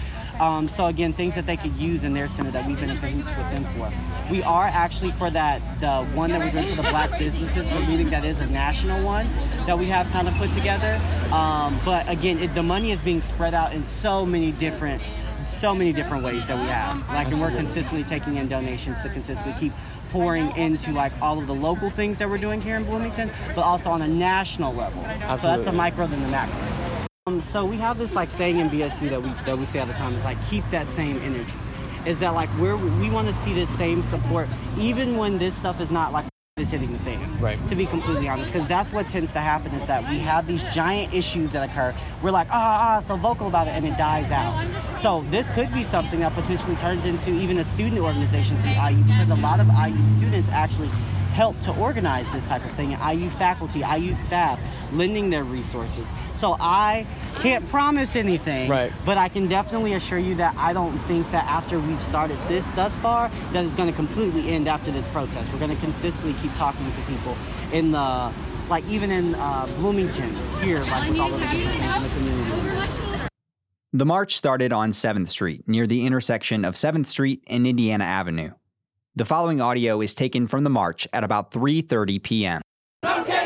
Um, 0.40 0.68
so 0.68 0.86
again, 0.86 1.12
things 1.12 1.34
that 1.34 1.46
they 1.46 1.56
could 1.56 1.74
use 1.74 2.04
in 2.04 2.14
their 2.14 2.28
center 2.28 2.50
that 2.52 2.66
we've 2.66 2.78
been 2.78 2.90
in 2.90 2.98
cahoots 2.98 3.28
with 3.28 3.50
them 3.50 3.64
for. 3.76 3.92
We 4.30 4.42
are 4.42 4.66
actually 4.66 5.12
for 5.12 5.30
that 5.30 5.80
the 5.80 6.04
one 6.14 6.30
that 6.30 6.38
we're 6.40 6.50
doing 6.50 6.68
for 6.74 6.82
the 6.82 6.90
black 6.90 7.18
businesses. 7.18 7.68
We're 7.70 7.86
meeting 7.86 8.10
that 8.10 8.24
is 8.24 8.40
a 8.40 8.46
national 8.46 9.04
one 9.04 9.28
that 9.66 9.78
we 9.78 9.86
have 9.86 10.08
kind 10.10 10.28
of 10.28 10.34
put 10.34 10.52
together. 10.54 11.00
Um, 11.32 11.80
but 11.84 12.08
again, 12.08 12.38
it, 12.38 12.54
the 12.54 12.62
money 12.62 12.92
is 12.92 13.00
being 13.00 13.22
spread 13.22 13.54
out 13.54 13.72
in 13.72 13.84
so 13.84 14.24
many 14.24 14.52
different 14.52 15.02
so 15.48 15.74
many 15.74 15.92
different 15.92 16.24
ways 16.24 16.46
that 16.46 16.58
we 16.58 16.68
have. 16.68 16.98
Like, 17.08 17.28
and 17.28 17.40
we're 17.40 17.50
consistently 17.50 18.04
taking 18.04 18.36
in 18.36 18.48
donations 18.48 19.02
to 19.02 19.08
consistently 19.08 19.54
keep 19.58 19.72
pouring 20.10 20.54
into 20.56 20.92
like 20.92 21.12
all 21.20 21.38
of 21.38 21.46
the 21.46 21.54
local 21.54 21.90
things 21.90 22.18
that 22.18 22.28
we're 22.28 22.38
doing 22.38 22.60
here 22.60 22.76
in 22.76 22.84
Bloomington, 22.84 23.30
but 23.54 23.62
also 23.62 23.90
on 23.90 24.02
a 24.02 24.08
national 24.08 24.74
level. 24.74 25.02
So 25.38 25.48
that's 25.48 25.64
the 25.64 25.72
micro 25.72 26.06
than 26.06 26.22
the 26.22 26.28
macro. 26.28 27.06
Um, 27.26 27.40
so 27.42 27.64
we 27.64 27.76
have 27.76 27.98
this 27.98 28.14
like 28.14 28.30
saying 28.30 28.56
in 28.56 28.70
BSU 28.70 29.10
that 29.10 29.22
we 29.22 29.28
that 29.44 29.58
we 29.58 29.66
say 29.66 29.80
all 29.80 29.86
the 29.86 29.92
time 29.92 30.14
is 30.14 30.24
like 30.24 30.42
keep 30.48 30.68
that 30.70 30.88
same 30.88 31.18
energy. 31.18 31.52
Is 32.06 32.18
that 32.20 32.30
like 32.30 32.48
we're 32.58 32.76
we 32.76 33.10
want 33.10 33.28
to 33.28 33.34
see 33.34 33.52
this 33.52 33.68
same 33.76 34.02
support 34.02 34.48
even 34.78 35.18
when 35.18 35.36
this 35.38 35.54
stuff 35.54 35.80
is 35.80 35.90
not 35.90 36.12
like 36.12 36.24
is 36.60 36.70
hitting 36.70 36.92
the 36.92 36.98
thing. 37.00 37.40
Right. 37.40 37.58
To 37.68 37.74
be 37.74 37.86
completely 37.86 38.28
honest, 38.28 38.52
because 38.52 38.68
that's 38.68 38.92
what 38.92 39.08
tends 39.08 39.32
to 39.32 39.40
happen 39.40 39.72
is 39.72 39.86
that 39.86 40.08
we 40.10 40.18
have 40.18 40.46
these 40.46 40.62
giant 40.74 41.14
issues 41.14 41.52
that 41.52 41.68
occur. 41.68 41.94
We're 42.22 42.30
like 42.30 42.48
ah 42.50 42.96
ah 42.96 43.00
so 43.00 43.16
vocal 43.16 43.48
about 43.48 43.66
it 43.66 43.70
and 43.70 43.86
it 43.86 43.96
dies 43.96 44.30
out. 44.30 44.66
So 44.96 45.24
this 45.30 45.48
could 45.50 45.72
be 45.72 45.84
something 45.84 46.20
that 46.20 46.32
potentially 46.34 46.76
turns 46.76 47.04
into 47.04 47.30
even 47.30 47.58
a 47.58 47.64
student 47.64 48.00
organization 48.00 48.60
through 48.62 48.72
IU 48.72 49.02
because 49.04 49.30
a 49.30 49.36
lot 49.36 49.60
of 49.60 49.68
IU 49.68 50.08
students 50.08 50.48
actually 50.50 50.88
help 51.38 51.58
to 51.60 51.72
organize 51.78 52.30
this 52.32 52.46
type 52.48 52.64
of 52.64 52.72
thing. 52.72 52.94
And 52.94 53.20
IU 53.20 53.30
faculty, 53.30 53.80
IU 53.80 54.12
staff, 54.14 54.58
lending 54.92 55.30
their 55.30 55.44
resources. 55.44 56.08
So 56.38 56.57
I 56.61 57.04
can't 57.40 57.68
promise 57.68 58.14
anything, 58.14 58.71
Right. 58.71 58.92
but 59.04 59.18
I 59.18 59.28
can 59.28 59.49
definitely 59.49 59.95
assure 59.95 60.18
you 60.21 60.37
that 60.37 60.54
I 60.57 60.73
don't 60.73 60.97
think 61.00 61.28
that 61.33 61.45
after 61.47 61.80
we've 61.80 62.02
started 62.02 62.38
this 62.47 62.64
thus 62.71 62.97
far, 62.99 63.28
that 63.52 63.64
it's 63.64 63.75
going 63.75 63.90
to 63.90 63.95
completely 63.97 64.49
end 64.50 64.68
after 64.68 64.92
this 64.92 65.09
protest. 65.09 65.52
We're 65.52 65.59
going 65.59 65.75
to 65.75 65.80
consistently 65.83 66.35
keep 66.40 66.54
talking 66.54 66.87
to 66.90 67.00
people 67.12 67.37
in 67.73 67.90
the, 67.90 68.33
like 68.68 68.85
even 68.87 69.11
in 69.11 69.35
uh, 69.35 69.66
Bloomington 69.78 70.30
here, 70.62 70.80
like 70.85 71.09
with 71.11 71.18
all 71.18 71.35
of 71.35 71.40
the 71.40 71.47
different 71.47 71.76
things 71.76 71.97
in 71.97 72.02
the 72.02 72.09
community. 72.09 73.25
The 73.92 74.07
march 74.07 74.37
started 74.37 74.73
on 74.73 74.90
7th 74.90 75.28
Street, 75.28 75.66
near 75.66 75.87
the 75.88 76.07
intersection 76.07 76.64
of 76.64 76.75
7th 76.75 77.07
Street 77.09 77.42
and 77.49 77.66
Indiana 77.66 78.04
Avenue. 78.04 78.50
The 79.16 79.25
following 79.25 79.61
audio 79.61 80.00
is 80.00 80.14
taken 80.14 80.47
from 80.47 80.62
the 80.62 80.71
march 80.71 81.09
at 81.12 81.25
about 81.25 81.50
3:30 81.50 82.23
p.m. 82.23 82.61
No 83.02 83.25
KKK, 83.25 83.38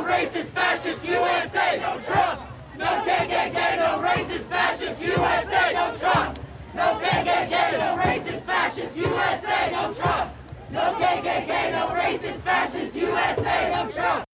no 0.00 0.06
racist, 0.06 0.50
fascist 0.50 1.06
USA, 1.06 1.78
no 1.78 1.98
Trump. 2.00 2.40
No 2.78 2.86
KKK, 3.04 3.76
no 3.76 4.00
racist, 4.02 4.44
fascist 4.48 5.02
USA, 5.02 5.72
no 5.72 5.96
Trump. 5.98 6.38
No 6.74 6.98
KKK, 7.00 7.72
no 7.72 8.02
racist, 8.02 8.40
fascist 8.42 8.96
USA, 8.96 9.70
no 9.72 9.92
Trump. 9.92 10.32
No 10.70 10.94
KKK, 10.94 11.72
no 11.72 11.88
racist, 11.88 12.40
fascist 12.40 12.96
USA, 12.96 13.70
no 13.74 13.90
Trump. 13.90 14.24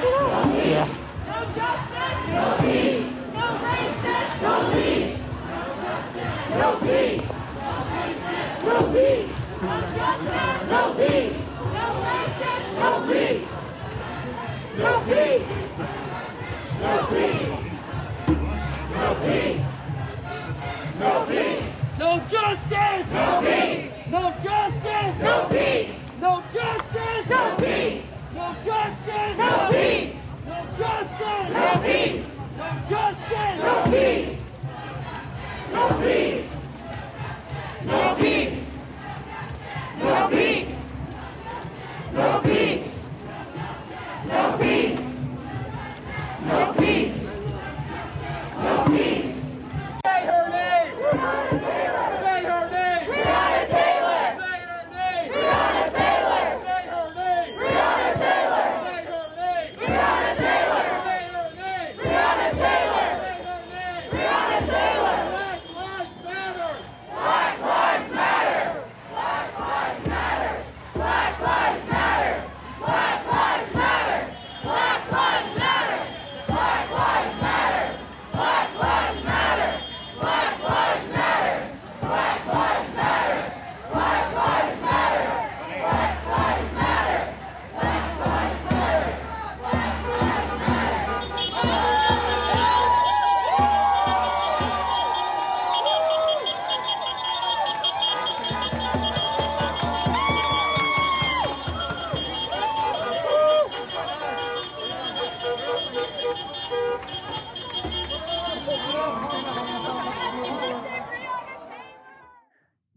对 0.00 0.99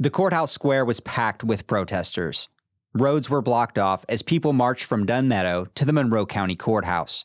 The 0.03 0.09
courthouse 0.09 0.51
square 0.51 0.83
was 0.83 0.99
packed 0.99 1.45
with 1.45 1.65
protesters. 1.65 2.49
Roads 2.93 3.29
were 3.29 3.41
blocked 3.41 3.79
off 3.79 4.03
as 4.09 4.21
people 4.21 4.51
marched 4.51 4.83
from 4.83 5.05
Dunn 5.05 5.29
Meadow 5.29 5.67
to 5.75 5.85
the 5.85 5.93
Monroe 5.93 6.25
County 6.25 6.57
Courthouse. 6.57 7.23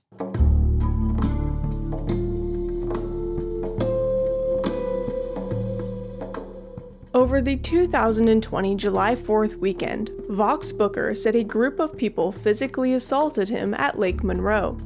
Over 7.12 7.42
the 7.42 7.56
2020 7.56 8.76
July 8.76 9.16
4th 9.16 9.56
weekend, 9.56 10.10
Vauhxx 10.30 10.78
Booker 10.78 11.16
said 11.16 11.34
a 11.34 11.42
group 11.42 11.80
of 11.80 11.96
people 11.96 12.30
physically 12.30 12.94
assaulted 12.94 13.48
him 13.48 13.74
at 13.74 13.98
Lake 13.98 14.22
Monroe. 14.22 14.78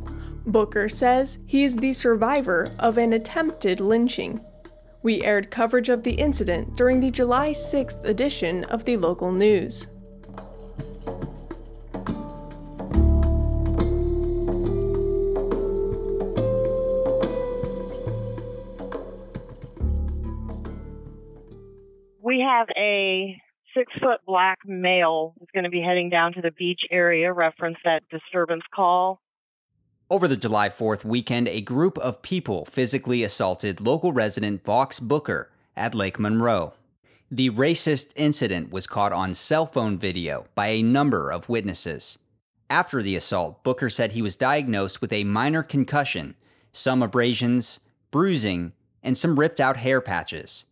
Booker 0.46 0.88
says 0.88 1.44
he 1.46 1.62
is 1.62 1.76
the 1.76 1.92
survivor 1.92 2.74
of 2.78 2.96
an 2.96 3.12
attempted 3.12 3.80
lynching. 3.80 4.40
We 5.02 5.22
aired 5.22 5.50
coverage 5.50 5.88
of 5.88 6.04
the 6.04 6.12
incident 6.12 6.76
during 6.76 7.00
the 7.00 7.10
July 7.10 7.50
6th 7.50 8.04
edition 8.04 8.62
of 8.64 8.84
the 8.84 8.96
local 8.96 9.32
news. 9.32 9.88
We 22.22 22.46
have 22.48 22.68
a 22.76 23.36
six 23.76 23.92
foot 24.00 24.20
black 24.26 24.58
male 24.64 25.34
who's 25.38 25.48
going 25.52 25.64
to 25.64 25.70
be 25.70 25.82
heading 25.82 26.10
down 26.10 26.34
to 26.34 26.40
the 26.40 26.52
beach 26.52 26.82
area, 26.90 27.32
reference 27.32 27.78
that 27.84 28.02
disturbance 28.10 28.62
call. 28.72 29.21
Over 30.12 30.28
the 30.28 30.36
July 30.36 30.68
4th 30.68 31.04
weekend, 31.04 31.48
a 31.48 31.62
group 31.62 31.96
of 31.96 32.20
people 32.20 32.66
physically 32.66 33.24
assaulted 33.24 33.80
local 33.80 34.12
resident 34.12 34.62
Vauhxx 34.62 35.00
Booker 35.00 35.50
at 35.74 35.94
Lake 35.94 36.18
Monroe. 36.18 36.74
The 37.30 37.48
racist 37.48 38.12
incident 38.14 38.70
was 38.70 38.86
caught 38.86 39.14
on 39.14 39.32
cell 39.32 39.64
phone 39.64 39.96
video 39.96 40.44
by 40.54 40.66
a 40.66 40.82
number 40.82 41.30
of 41.30 41.48
witnesses. 41.48 42.18
After 42.68 43.02
the 43.02 43.16
assault, 43.16 43.64
Booker 43.64 43.88
said 43.88 44.12
he 44.12 44.20
was 44.20 44.36
diagnosed 44.36 45.00
with 45.00 45.14
a 45.14 45.24
minor 45.24 45.62
concussion, 45.62 46.34
some 46.72 47.02
abrasions, 47.02 47.80
bruising, 48.10 48.74
and 49.02 49.16
some 49.16 49.40
ripped 49.40 49.60
out 49.60 49.78
hair 49.78 50.02
patches. 50.02 50.66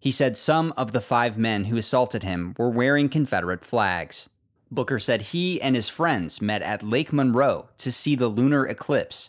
He 0.00 0.10
said 0.10 0.36
some 0.36 0.74
of 0.76 0.90
the 0.90 1.00
five 1.00 1.38
men 1.38 1.66
who 1.66 1.76
assaulted 1.76 2.24
him 2.24 2.56
were 2.58 2.68
wearing 2.68 3.08
Confederate 3.08 3.64
flags. 3.64 4.28
Booker 4.72 4.98
said 4.98 5.20
he 5.20 5.60
and 5.60 5.76
his 5.76 5.90
friends 5.90 6.40
met 6.40 6.62
at 6.62 6.82
Lake 6.82 7.12
Monroe 7.12 7.68
to 7.76 7.92
see 7.92 8.16
the 8.16 8.28
lunar 8.28 8.66
eclipse. 8.66 9.28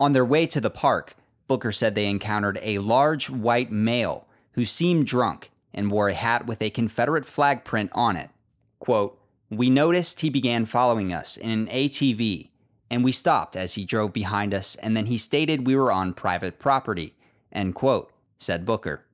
On 0.00 0.14
their 0.14 0.24
way 0.24 0.46
to 0.46 0.58
the 0.58 0.70
park, 0.70 1.16
Booker 1.46 1.70
said 1.70 1.94
they 1.94 2.08
encountered 2.08 2.58
a 2.62 2.78
large 2.78 3.28
white 3.28 3.70
male 3.70 4.26
who 4.52 4.64
seemed 4.64 5.06
drunk 5.06 5.50
and 5.74 5.90
wore 5.90 6.08
a 6.08 6.14
hat 6.14 6.46
with 6.46 6.62
a 6.62 6.70
Confederate 6.70 7.26
flag 7.26 7.62
print 7.62 7.90
on 7.92 8.16
it. 8.16 8.30
Quote, 8.78 9.20
We 9.50 9.68
noticed 9.68 10.20
he 10.20 10.30
began 10.30 10.64
following 10.64 11.12
us 11.12 11.36
in 11.36 11.50
an 11.50 11.66
ATV, 11.66 12.48
and 12.88 13.04
we 13.04 13.12
stopped 13.12 13.56
as 13.56 13.74
he 13.74 13.84
drove 13.84 14.14
behind 14.14 14.54
us, 14.54 14.76
and 14.76 14.96
then 14.96 15.06
he 15.06 15.18
stated 15.18 15.66
we 15.66 15.76
were 15.76 15.92
on 15.92 16.14
private 16.14 16.58
property, 16.58 17.14
end 17.52 17.74
quote, 17.74 18.10
said 18.38 18.64
Booker. 18.64 19.04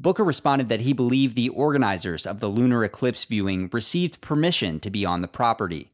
Booker 0.00 0.22
responded 0.22 0.68
that 0.68 0.82
he 0.82 0.92
believed 0.92 1.34
the 1.34 1.48
organizers 1.48 2.24
of 2.24 2.38
the 2.38 2.48
lunar 2.48 2.84
eclipse 2.84 3.24
viewing 3.24 3.68
received 3.72 4.20
permission 4.20 4.78
to 4.80 4.90
be 4.90 5.04
on 5.04 5.22
the 5.22 5.28
property. 5.28 5.90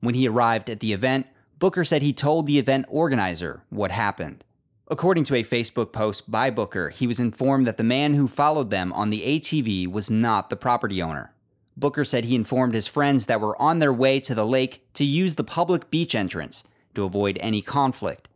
When 0.00 0.14
he 0.14 0.28
arrived 0.28 0.68
at 0.68 0.80
the 0.80 0.92
event, 0.92 1.26
Booker 1.58 1.84
said 1.84 2.02
he 2.02 2.12
told 2.12 2.46
the 2.46 2.58
event 2.58 2.84
organizer 2.88 3.62
what 3.70 3.90
happened. 3.90 4.44
According 4.88 5.24
to 5.24 5.34
a 5.36 5.42
Facebook 5.42 5.92
post 5.92 6.30
by 6.30 6.50
Booker, 6.50 6.90
he 6.90 7.06
was 7.06 7.18
informed 7.18 7.66
that 7.66 7.78
the 7.78 7.82
man 7.82 8.12
who 8.12 8.28
followed 8.28 8.68
them 8.68 8.92
on 8.92 9.08
the 9.08 9.22
ATV 9.22 9.90
was 9.90 10.10
not 10.10 10.50
the 10.50 10.56
property 10.56 11.00
owner. 11.00 11.32
Booker 11.74 12.04
said 12.04 12.26
he 12.26 12.34
informed 12.34 12.74
his 12.74 12.86
friends 12.86 13.24
that 13.26 13.40
were 13.40 13.60
on 13.60 13.78
their 13.78 13.92
way 13.92 14.20
to 14.20 14.34
the 14.34 14.44
lake 14.44 14.86
to 14.92 15.04
use 15.04 15.36
the 15.36 15.44
public 15.44 15.90
beach 15.90 16.14
entrance 16.14 16.62
to 16.94 17.04
avoid 17.04 17.38
any 17.40 17.62
conflict. 17.62 18.28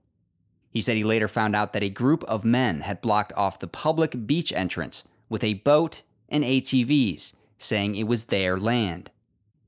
He 0.78 0.82
said 0.82 0.96
he 0.96 1.02
later 1.02 1.26
found 1.26 1.56
out 1.56 1.72
that 1.72 1.82
a 1.82 1.88
group 1.88 2.22
of 2.28 2.44
men 2.44 2.82
had 2.82 3.00
blocked 3.00 3.32
off 3.36 3.58
the 3.58 3.66
public 3.66 4.28
beach 4.28 4.52
entrance 4.52 5.02
with 5.28 5.42
a 5.42 5.54
boat 5.54 6.02
and 6.28 6.44
ATVs, 6.44 7.32
saying 7.58 7.96
it 7.96 8.06
was 8.06 8.26
their 8.26 8.56
land. 8.56 9.10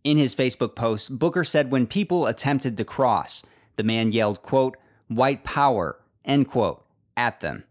In 0.04 0.18
his 0.18 0.36
Facebook 0.36 0.76
post, 0.76 1.18
Booker 1.18 1.42
said 1.42 1.72
when 1.72 1.88
people 1.88 2.28
attempted 2.28 2.76
to 2.76 2.84
cross, 2.84 3.42
the 3.74 3.82
man 3.82 4.12
yelled, 4.12 4.42
quote, 4.42 4.76
white 5.08 5.42
power, 5.42 5.98
end 6.24 6.46
quote, 6.46 6.86
at 7.16 7.40
them. 7.40 7.64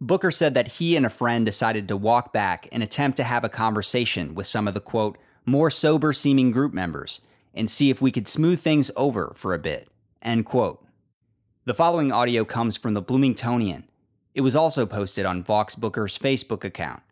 Booker 0.00 0.30
said 0.30 0.54
that 0.54 0.68
he 0.68 0.94
and 0.94 1.04
a 1.04 1.10
friend 1.10 1.44
decided 1.44 1.88
to 1.88 1.96
walk 1.96 2.32
back 2.32 2.68
and 2.70 2.84
attempt 2.84 3.16
to 3.16 3.24
have 3.24 3.42
a 3.42 3.48
conversation 3.48 4.36
with 4.36 4.46
some 4.46 4.68
of 4.68 4.74
the, 4.74 4.80
quote, 4.80 5.18
more 5.44 5.72
sober 5.72 6.12
seeming 6.12 6.52
group 6.52 6.72
members 6.72 7.20
and 7.52 7.68
see 7.68 7.90
if 7.90 8.00
we 8.00 8.12
could 8.12 8.28
smooth 8.28 8.60
things 8.60 8.92
over 8.94 9.32
for 9.34 9.54
a 9.54 9.58
bit, 9.58 9.88
end 10.22 10.46
quote. 10.46 10.84
The 11.68 11.74
following 11.74 12.10
audio 12.12 12.46
comes 12.46 12.78
from 12.78 12.94
the 12.94 13.02
Bloomingtonian. 13.02 13.84
It 14.34 14.40
was 14.40 14.56
also 14.56 14.86
posted 14.86 15.26
on 15.26 15.44
Vauhxx 15.44 15.76
Booker's 15.76 16.18
Facebook 16.18 16.64
account. 16.64 17.02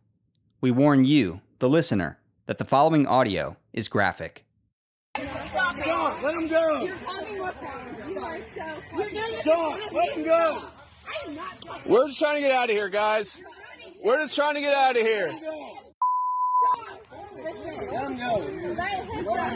We 0.63 0.71
warn 0.71 1.05
you, 1.05 1.43
the 1.59 1.69
listener, 1.69 2.19
that 2.47 2.57
the 2.57 2.65
following 2.65 3.07
audio 3.07 3.59
is 3.75 3.89
graphic. 3.89 4.47
Stop! 5.19 6.23
Let 6.23 6.37
him 6.37 6.49
go! 6.49 6.85
You're 6.85 6.87
you 6.87 7.43
are 7.43 7.53
so 8.55 8.97
you're 8.97 9.25
Stop! 9.43 9.93
Let 9.93 10.17
him 10.17 10.25
go! 10.25 10.65
We're 11.85 12.07
just 12.07 12.19
trying 12.19 12.37
to 12.37 12.41
get 12.41 12.53
out 12.53 12.71
of 12.71 12.77
here, 12.77 12.89
guys. 12.89 13.45
We're 14.03 14.23
just 14.23 14.37
trying 14.37 14.55
to 14.55 14.63
get 14.63 14.75
out 14.75 14.97
of 14.97 15.03
here. 15.03 15.39
Let 17.93 18.07
him 18.07 18.17
go! 18.17 18.39
Let 18.39 18.89
him 18.89 19.17
go! 19.19 19.27
Let 19.29 19.47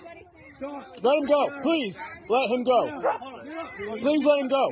Let 1.02 1.17
him 1.17 1.26
go. 1.26 1.62
Please, 1.62 2.00
let 2.30 2.50
him 2.50 2.63
go. 2.63 3.02
Please 4.00 4.26
let 4.26 4.39
him 4.39 4.47
go. 4.47 4.69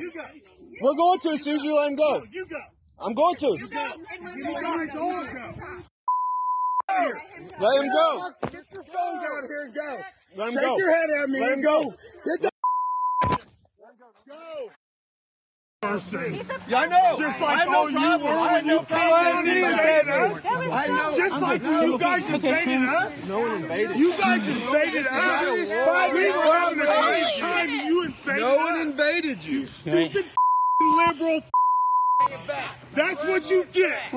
We're 0.82 0.94
going 0.94 1.18
to 1.20 1.30
as 1.30 1.42
soon 1.42 1.56
as 1.56 1.64
you 1.64 1.76
let 1.76 1.90
him 1.90 1.96
go. 1.96 2.22
I'm 2.98 3.14
going 3.14 3.36
to. 3.36 3.48
Let 7.60 7.82
him 7.82 7.92
go. 7.92 8.30
Get 8.42 8.72
your 8.72 8.82
phones 8.84 9.24
out 9.24 9.44
here 9.46 9.64
and 9.64 9.74
go. 9.74 10.00
Shake 10.50 10.78
your 10.78 10.90
head 10.94 11.10
at 11.22 11.28
me 11.28 11.40
Let 11.40 11.52
and 11.52 11.64
him 11.64 11.64
go. 11.64 11.94
Go. 14.30 14.70
Person. 15.82 16.46
Yeah, 16.68 16.80
I 16.80 16.86
know. 16.86 17.18
Just 17.18 17.40
like 17.40 17.58
have 17.58 17.68
no 17.68 17.78
all 17.78 17.90
you 17.90 17.96
were 17.96 18.02
I 18.02 18.52
when 18.52 18.66
you 18.66 18.80
problem. 18.82 19.44
came 19.46 19.64
and 19.64 19.72
invaded 19.72 20.08
us. 20.10 20.44
I 20.46 20.86
know. 20.88 21.16
Just 21.16 21.34
I'm 21.34 21.40
like 21.40 21.62
good. 21.62 21.88
you 21.88 21.98
guys 21.98 22.30
invaded 22.30 22.82
us. 22.88 23.28
No 23.28 23.40
one 23.40 23.52
invaded. 23.62 23.96
You 23.96 24.10
guys 24.18 24.46
invaded 24.48 25.06
us. 25.06 26.12
We 26.12 26.30
were 26.30 26.44
having 26.44 26.80
a 26.80 26.84
great 26.84 27.34
time 27.40 27.70
and 27.70 27.88
you 27.88 28.04
invaded 28.04 28.40
No 28.40 28.56
one 28.56 28.78
invaded 28.80 29.44
you. 29.44 29.60
You 29.60 29.66
stupid 29.66 30.26
liberal. 30.80 31.40
That's 32.94 33.24
what 33.24 33.50
you 33.50 33.64
get. 33.72 34.12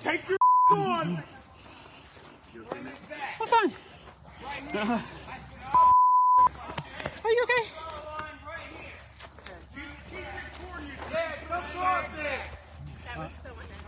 Take 0.00 0.28
your 0.28 0.38
on. 0.70 1.22
What's 3.36 3.52
on? 3.52 3.72
Are 7.24 7.30
you 7.30 7.42
okay? 7.44 7.93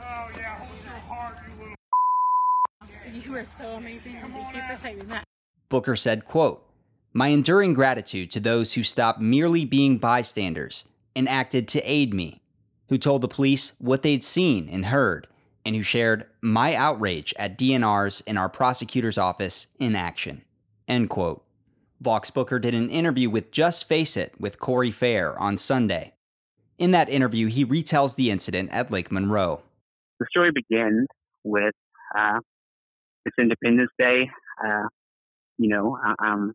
Oh 0.09 0.31
yeah, 0.37 0.57
hold 0.57 0.71
your 0.85 0.93
heart, 0.93 1.37
you 1.49 1.55
little. 1.61 3.23
You 3.23 3.33
were 3.33 3.45
so 3.57 3.71
amazing. 3.73 4.17
Thank 4.21 4.55
you 4.55 4.63
for 4.63 4.77
saying 4.77 5.07
that. 5.09 5.25
Booker 5.69 5.97
said, 5.97 6.25
quote, 6.25 6.65
My 7.13 7.29
enduring 7.29 7.75
gratitude 7.75 8.31
to 8.33 8.41
those 8.41 8.75
who 8.75 8.83
stopped 8.83 9.21
merely 9.21 9.65
being 9.65 9.99
bystanders 9.99 10.85
and 11.15 11.29
acted 11.29 11.69
to 11.69 11.81
aid 11.83 12.15
me, 12.15 12.41
who 12.89 12.99
told 12.99 13.23
the 13.23 13.29
police 13.29 13.73
what 13.79 14.03
they'd 14.03 14.25
seen 14.25 14.69
and 14.69 14.87
heard, 14.87 15.27
and 15.65 15.75
who 15.75 15.83
shared 15.83 16.27
my 16.41 16.75
outrage 16.75 17.35
at 17.39 17.59
DNR's 17.59 18.23
and 18.27 18.39
our 18.39 18.49
prosecutor's 18.49 19.19
office 19.19 19.67
in 19.79 19.97
action. 19.97 20.43
End 20.87 21.11
quote. 21.11 21.43
Vauhxx 22.03 22.33
Booker 22.33 22.59
did 22.59 22.75
an 22.75 22.91
interview 22.91 23.31
with 23.31 23.51
Just 23.51 23.89
Face 23.89 24.17
It 24.17 24.35
with 24.39 24.61
Corey 24.61 24.91
Fair 24.91 25.37
on 25.39 25.59
Sunday. 25.59 26.13
In 26.79 26.91
that 26.91 27.09
interview, 27.09 27.47
he 27.47 27.65
retells 27.65 28.17
the 28.17 28.31
incident 28.31 28.71
at 28.71 28.91
Lake 28.91 29.11
Monroe. 29.11 29.63
the 30.21 30.27
story 30.31 30.51
begins 30.53 31.07
with 31.43 31.75
uh, 32.17 32.39
it's 33.25 33.37
Independence 33.39 33.91
Day. 33.99 34.31
Uh, 34.63 34.89
you 35.59 35.69
know, 35.69 35.97
I, 36.03 36.15
I'm 36.21 36.53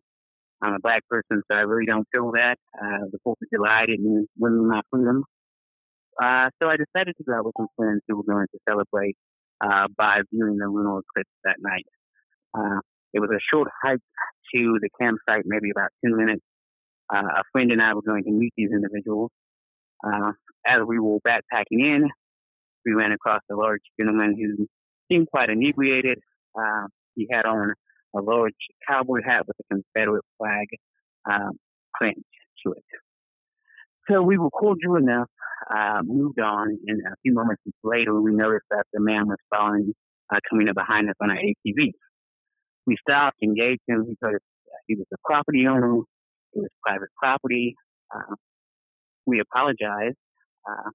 I'm 0.62 0.74
a 0.74 0.78
black 0.80 1.02
person, 1.08 1.42
so 1.50 1.56
I 1.56 1.62
really 1.62 1.86
don't 1.86 2.06
feel 2.12 2.30
that 2.32 2.56
uh, 2.80 3.04
the 3.10 3.18
Fourth 3.24 3.38
of 3.42 3.48
July 3.52 3.86
didn't 3.86 4.28
win 4.38 4.68
my 4.68 4.80
freedom. 4.90 5.24
Uh, 6.22 6.50
so 6.62 6.68
I 6.68 6.76
decided 6.76 7.16
to 7.16 7.24
go 7.24 7.34
out 7.34 7.44
with 7.44 7.54
some 7.58 7.68
friends 7.76 8.02
who 8.06 8.16
were 8.16 8.22
going 8.22 8.46
to 8.52 8.58
celebrate 8.68 9.16
uh, 9.60 9.88
by 9.96 10.20
viewing 10.32 10.58
the 10.58 10.68
lunar 10.68 11.00
eclipse 11.00 11.30
that 11.44 11.56
night. 11.58 11.86
Uh, 12.56 12.78
it 13.12 13.20
was 13.20 13.30
a 13.30 13.40
short 13.52 13.68
hike 13.82 13.98
to 14.54 14.78
the 14.80 14.88
campsite, 15.00 15.44
maybe 15.46 15.70
about 15.70 15.88
10 16.04 16.16
minutes. 16.16 16.42
Uh, 17.12 17.40
a 17.40 17.42
friend 17.50 17.72
and 17.72 17.82
I 17.82 17.94
were 17.94 18.02
going 18.02 18.24
to 18.24 18.30
meet 18.30 18.52
these 18.56 18.70
individuals. 18.70 19.30
Uh, 20.04 20.32
as 20.66 20.80
we 20.86 20.98
were 20.98 21.18
backpacking 21.26 21.84
in, 21.84 22.08
we 22.84 22.92
ran 22.92 23.12
across 23.12 23.40
a 23.50 23.54
large 23.54 23.82
gentleman 23.98 24.36
who 24.36 24.66
seemed 25.10 25.28
quite 25.28 25.50
inebriated. 25.50 26.18
Uh, 26.58 26.86
he 27.14 27.28
had 27.30 27.46
on 27.46 27.74
a 28.14 28.20
large 28.20 28.54
cowboy 28.88 29.20
hat 29.24 29.46
with 29.46 29.56
a 29.60 29.74
Confederate 29.74 30.24
flag 30.38 30.66
um, 31.30 31.52
print 31.94 32.18
to 32.64 32.72
it. 32.72 32.84
So 34.10 34.22
we 34.22 34.36
were 34.36 34.50
cordial 34.50 34.96
enough, 34.96 35.28
uh, 35.72 36.00
moved 36.04 36.40
on, 36.40 36.76
and 36.86 37.00
a 37.06 37.14
few 37.22 37.34
moments 37.34 37.62
later, 37.84 38.20
we 38.20 38.34
noticed 38.34 38.66
that 38.70 38.84
the 38.92 39.00
man 39.00 39.28
was 39.28 39.38
following, 39.54 39.94
uh, 40.32 40.38
coming 40.50 40.68
up 40.68 40.74
behind 40.74 41.08
us 41.08 41.14
on 41.20 41.30
an 41.30 41.36
ATV. 41.38 41.92
We 42.86 42.96
stopped, 43.08 43.36
engaged 43.42 43.82
him. 43.86 44.04
He 44.08 44.16
he 44.88 44.96
was 44.96 45.06
a 45.12 45.16
property 45.24 45.66
owner. 45.68 45.98
It 46.54 46.60
was 46.60 46.68
private 46.84 47.10
property. 47.16 47.76
Uh, 48.14 48.34
we 49.26 49.40
apologized, 49.40 50.16
uh, 50.68 50.90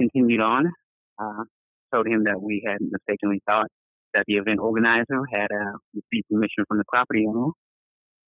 continued 0.00 0.40
on, 0.40 0.72
uh, 1.18 1.44
told 1.92 2.06
him 2.06 2.24
that 2.24 2.40
we 2.40 2.64
had 2.66 2.78
mistakenly 2.80 3.40
thought 3.48 3.68
that 4.14 4.24
the 4.26 4.34
event 4.34 4.58
organizer 4.60 5.22
had 5.32 5.48
uh, 5.52 5.76
received 5.94 6.28
permission 6.30 6.64
from 6.68 6.78
the 6.78 6.84
property 6.88 7.26
owner, 7.28 7.52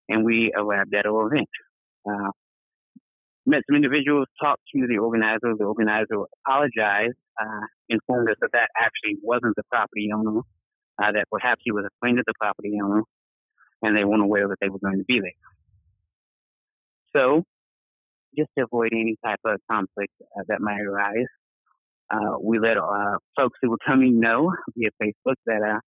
and 0.09 0.25
we 0.25 0.53
arrived 0.55 0.95
at 0.95 1.07
our 1.07 1.27
event. 1.27 1.49
Uh, 2.09 2.31
met 3.47 3.63
some 3.69 3.77
individuals, 3.77 4.27
talked 4.43 4.63
to 4.75 4.87
the 4.87 4.99
organizer. 4.99 5.55
The 5.59 5.65
organizer 5.65 6.25
apologized, 6.45 7.17
uh, 7.41 7.67
informed 7.89 8.31
us 8.31 8.37
that 8.41 8.51
that 8.53 8.69
actually 8.79 9.17
wasn't 9.23 9.57
the 9.57 9.63
property 9.71 10.11
owner, 10.15 10.41
uh, 11.03 11.13
that 11.13 11.25
perhaps 11.31 11.63
he 11.65 11.73
was 11.73 11.85
a 11.85 11.91
friend 12.01 12.19
of 12.19 12.25
the 12.27 12.35
property 12.39 12.79
owner, 12.83 13.03
and 13.83 13.97
they 13.97 14.05
weren't 14.05 14.23
aware 14.23 14.49
that 14.49 14.57
they 14.61 14.69
were 14.69 14.79
going 14.79 14.99
to 14.99 15.05
be 15.05 15.21
there. 15.21 15.33
So, 17.17 17.45
just 18.37 18.51
to 18.57 18.65
avoid 18.65 18.91
any 18.93 19.17
type 19.25 19.41
of 19.45 19.59
conflict 19.71 20.13
uh, 20.39 20.43
that 20.49 20.61
might 20.61 20.81
arise, 20.81 21.27
uh, 22.11 22.39
we 22.43 22.59
let 22.59 22.77
uh, 22.79 23.19
folks 23.37 23.59
who 23.61 23.71
were 23.71 23.79
coming 23.87 24.21
know 24.21 24.53
via 24.77 24.91
Facebook 25.03 25.35
that 25.47 25.63
uh, 25.63 25.81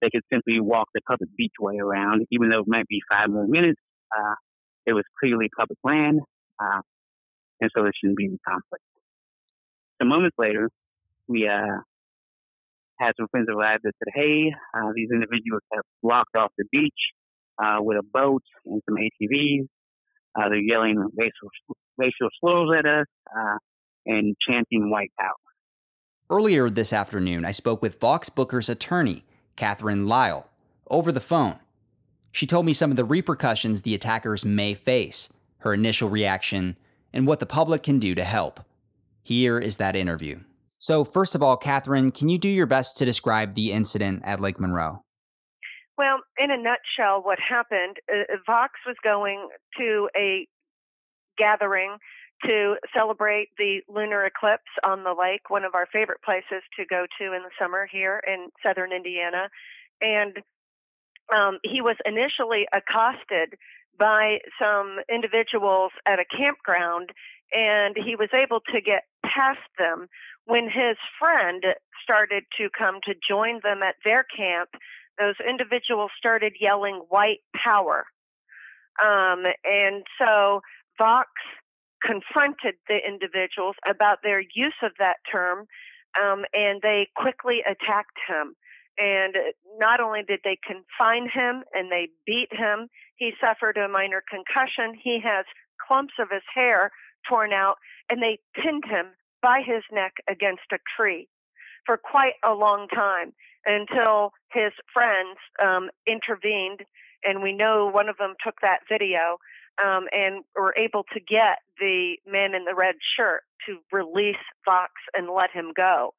they 0.00 0.10
could 0.10 0.22
simply 0.32 0.60
walk 0.60 0.88
the 0.94 1.00
public 1.02 1.30
beachway 1.40 1.78
around, 1.78 2.26
even 2.30 2.50
though 2.50 2.60
it 2.60 2.68
might 2.68 2.86
be 2.88 3.00
five 3.10 3.30
more 3.30 3.46
minutes. 3.46 3.80
Uh, 4.16 4.34
it 4.86 4.92
was 4.92 5.04
clearly 5.20 5.48
public 5.56 5.78
land, 5.84 6.20
and 6.58 7.70
so 7.76 7.82
there 7.82 7.92
shouldn't 8.00 8.16
be 8.16 8.24
any 8.24 8.38
conflict. 8.46 8.82
Some 10.00 10.08
moments 10.08 10.34
later, 10.38 10.70
we 11.28 11.42
had 11.42 13.12
some 13.16 13.28
friends 13.30 13.46
arrive 13.54 13.80
that 13.84 13.92
said, 13.98 14.12
"Hey, 14.14 14.52
these 14.94 15.10
individuals 15.12 15.62
have 15.72 15.84
blocked 16.02 16.34
off 16.36 16.50
the 16.58 16.64
beach 16.72 17.12
with 17.80 17.98
a 17.98 18.02
boat 18.02 18.42
and 18.64 18.82
some 18.88 18.96
ATVs. 18.96 19.68
Uh, 20.38 20.48
they're 20.48 20.60
yelling 20.60 20.96
racial, 21.16 21.50
racial 21.98 22.28
slurs 22.40 22.78
at 22.78 22.86
us 22.86 23.06
uh, 23.36 23.56
and 24.06 24.36
chanting 24.48 24.90
white 24.90 25.12
power." 25.18 25.34
Earlier 26.30 26.70
this 26.70 26.92
afternoon, 26.92 27.44
I 27.44 27.50
spoke 27.50 27.82
with 27.82 27.98
Vauhxx 27.98 28.32
Booker's 28.34 28.68
attorney, 28.68 29.24
Katharine 29.56 30.06
Liell, 30.06 30.46
over 30.88 31.10
the 31.10 31.20
phone. 31.20 31.56
She 32.32 32.46
told 32.46 32.66
me 32.66 32.72
some 32.72 32.90
of 32.90 32.96
the 32.96 33.04
repercussions 33.04 33.82
the 33.82 33.94
attackers 33.94 34.44
may 34.44 34.74
face, 34.74 35.28
her 35.58 35.74
initial 35.74 36.08
reaction, 36.08 36.76
and 37.12 37.26
what 37.26 37.40
the 37.40 37.46
public 37.46 37.82
can 37.82 37.98
do 37.98 38.14
to 38.14 38.22
help. 38.22 38.60
Here 39.22 39.58
is 39.58 39.76
that 39.78 39.96
interview. 39.96 40.40
So, 40.78 41.04
first 41.04 41.34
of 41.34 41.42
all, 41.42 41.56
Katharine, 41.56 42.10
can 42.10 42.28
you 42.28 42.38
do 42.38 42.48
your 42.48 42.66
best 42.66 42.96
to 42.98 43.04
describe 43.04 43.54
the 43.54 43.72
incident 43.72 44.22
at 44.24 44.40
Lake 44.40 44.58
Monroe? 44.58 45.02
Well, 46.00 46.20
in 46.38 46.50
a 46.50 46.56
nutshell, 46.56 47.20
what 47.22 47.38
happened, 47.38 47.98
uh, 48.10 48.36
Vauhxx 48.48 48.70
was 48.86 48.96
going 49.04 49.50
to 49.76 50.08
a 50.16 50.48
gathering 51.36 51.98
to 52.46 52.76
celebrate 52.96 53.48
the 53.58 53.80
lunar 53.86 54.24
eclipse 54.24 54.72
on 54.82 55.04
the 55.04 55.12
lake, 55.12 55.50
one 55.50 55.62
of 55.62 55.74
our 55.74 55.84
favorite 55.92 56.22
places 56.24 56.62
to 56.78 56.86
go 56.86 57.04
to 57.20 57.34
in 57.34 57.42
the 57.42 57.50
summer 57.60 57.86
here 57.92 58.22
in 58.26 58.48
southern 58.64 58.92
Indiana. 58.94 59.50
And 60.00 60.38
um, 61.36 61.58
he 61.64 61.82
was 61.82 61.96
initially 62.06 62.66
accosted 62.72 63.58
by 63.98 64.38
some 64.58 65.00
individuals 65.12 65.92
at 66.08 66.18
a 66.18 66.24
campground, 66.24 67.10
and 67.52 67.94
he 67.94 68.16
was 68.16 68.30
able 68.32 68.60
to 68.72 68.80
get 68.80 69.02
past 69.22 69.68
them 69.76 70.06
when 70.46 70.64
his 70.64 70.96
friend 71.18 71.62
started 72.02 72.44
to 72.56 72.70
come 72.76 73.00
to 73.04 73.12
join 73.28 73.60
them 73.62 73.82
at 73.82 73.96
their 74.02 74.24
camp. 74.24 74.70
Those 75.20 75.34
individuals 75.46 76.10
started 76.18 76.54
yelling 76.58 77.02
white 77.10 77.40
power. 77.54 78.06
Um, 79.04 79.44
and 79.64 80.04
so 80.18 80.62
Vauhxx 80.98 81.26
confronted 82.02 82.76
the 82.88 82.98
individuals 83.06 83.76
about 83.86 84.18
their 84.22 84.40
use 84.40 84.80
of 84.82 84.92
that 84.98 85.16
term, 85.30 85.66
um, 86.20 86.44
and 86.54 86.80
they 86.82 87.08
quickly 87.14 87.60
attacked 87.60 88.18
him. 88.26 88.54
And 88.98 89.34
not 89.78 90.00
only 90.00 90.20
did 90.26 90.40
they 90.44 90.58
confine 90.66 91.28
him 91.28 91.64
and 91.72 91.90
they 91.90 92.08
beat 92.26 92.48
him, 92.50 92.88
he 93.16 93.32
suffered 93.40 93.76
a 93.76 93.88
minor 93.88 94.22
concussion. 94.28 94.98
He 95.02 95.20
has 95.22 95.44
clumps 95.86 96.14
of 96.18 96.28
his 96.30 96.42
hair 96.54 96.90
torn 97.28 97.52
out, 97.52 97.76
and 98.08 98.22
they 98.22 98.38
pinned 98.54 98.84
him 98.84 99.06
by 99.42 99.60
his 99.64 99.82
neck 99.92 100.14
against 100.28 100.72
a 100.72 100.78
tree 100.96 101.28
for 101.86 101.96
quite 101.96 102.34
a 102.44 102.52
long 102.52 102.88
time 102.88 103.32
until 103.66 104.32
his 104.52 104.72
friends 104.92 105.38
um, 105.62 105.90
intervened. 106.06 106.80
And 107.24 107.42
we 107.42 107.52
know 107.52 107.90
one 107.92 108.08
of 108.08 108.16
them 108.16 108.34
took 108.44 108.60
that 108.62 108.80
video 108.88 109.38
um, 109.82 110.06
and 110.12 110.44
were 110.56 110.74
able 110.76 111.04
to 111.12 111.20
get 111.20 111.58
the 111.78 112.16
man 112.26 112.54
in 112.54 112.64
the 112.64 112.74
red 112.74 112.96
shirt 113.16 113.42
to 113.66 113.78
release 113.92 114.36
Vauhxx 114.68 114.88
and 115.14 115.28
let 115.28 115.50
him 115.50 115.72
go. 115.76 116.14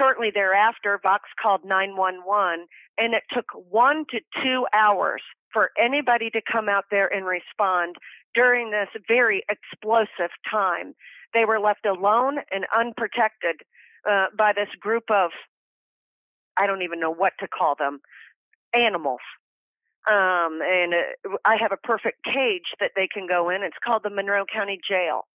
Shortly 0.00 0.30
thereafter, 0.32 0.98
Vauhxx 1.04 1.20
called 1.40 1.64
911, 1.64 2.66
and 2.98 3.14
it 3.14 3.22
took 3.32 3.46
one 3.70 4.04
to 4.10 4.20
two 4.42 4.66
hours 4.72 5.22
for 5.52 5.70
anybody 5.78 6.30
to 6.30 6.40
come 6.50 6.68
out 6.68 6.86
there 6.90 7.12
and 7.12 7.26
respond 7.26 7.96
during 8.34 8.70
this 8.70 8.88
very 9.06 9.42
explosive 9.50 10.30
time. 10.50 10.94
They 11.34 11.44
were 11.44 11.60
left 11.60 11.86
alone 11.86 12.38
and 12.50 12.64
unprotected 12.74 13.60
uh, 14.08 14.26
by 14.36 14.52
this 14.54 14.68
group 14.80 15.04
of, 15.10 15.30
I 16.56 16.66
don't 16.66 16.82
even 16.82 17.00
know 17.00 17.12
what 17.12 17.32
to 17.40 17.48
call 17.48 17.74
them, 17.78 18.00
animals. 18.74 19.20
Um, 20.10 20.60
and 20.62 20.94
uh, 20.94 21.36
I 21.44 21.56
have 21.60 21.72
a 21.72 21.76
perfect 21.76 22.24
cage 22.24 22.74
that 22.80 22.92
they 22.96 23.06
can 23.12 23.26
go 23.28 23.50
in. 23.50 23.62
It's 23.62 23.76
called 23.84 24.02
the 24.02 24.10
Monroe 24.10 24.44
County 24.52 24.80
Jail. 24.88 25.26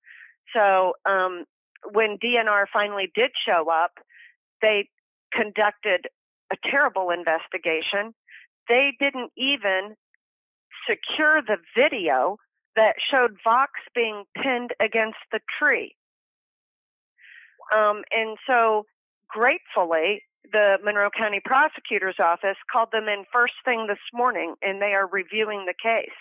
So 0.54 0.94
um, 1.06 1.46
when 1.92 2.18
DNR 2.18 2.66
finally 2.72 3.12
did 3.16 3.32
show 3.46 3.70
up, 3.72 3.92
they 4.62 4.90
conducted 5.32 6.08
a 6.52 6.56
terrible 6.70 7.12
investigation. 7.12 8.14
They 8.68 8.94
didn't 9.00 9.32
even 9.38 9.96
secure 10.90 11.42
the 11.42 11.58
video 11.76 12.38
that 12.76 12.96
showed 13.12 13.38
Vauhxx 13.46 13.68
being 13.96 14.24
pinned 14.36 14.72
against 14.80 15.18
the 15.32 15.40
tree. 15.60 15.96
Um, 17.76 18.04
and 18.12 18.38
so, 18.48 18.86
gratefully, 19.28 20.24
the 20.52 20.78
Monroe 20.84 21.10
County 21.10 21.42
Prosecutor's 21.44 22.20
Office 22.20 22.58
called 22.72 22.90
them 22.92 23.08
in 23.08 23.26
first 23.32 23.56
thing 23.66 23.88
this 23.88 24.00
morning, 24.14 24.56
and 24.62 24.82
they 24.82 24.94
are 24.94 25.08
reviewing 25.08 25.66
the 25.66 25.74
case 25.74 26.16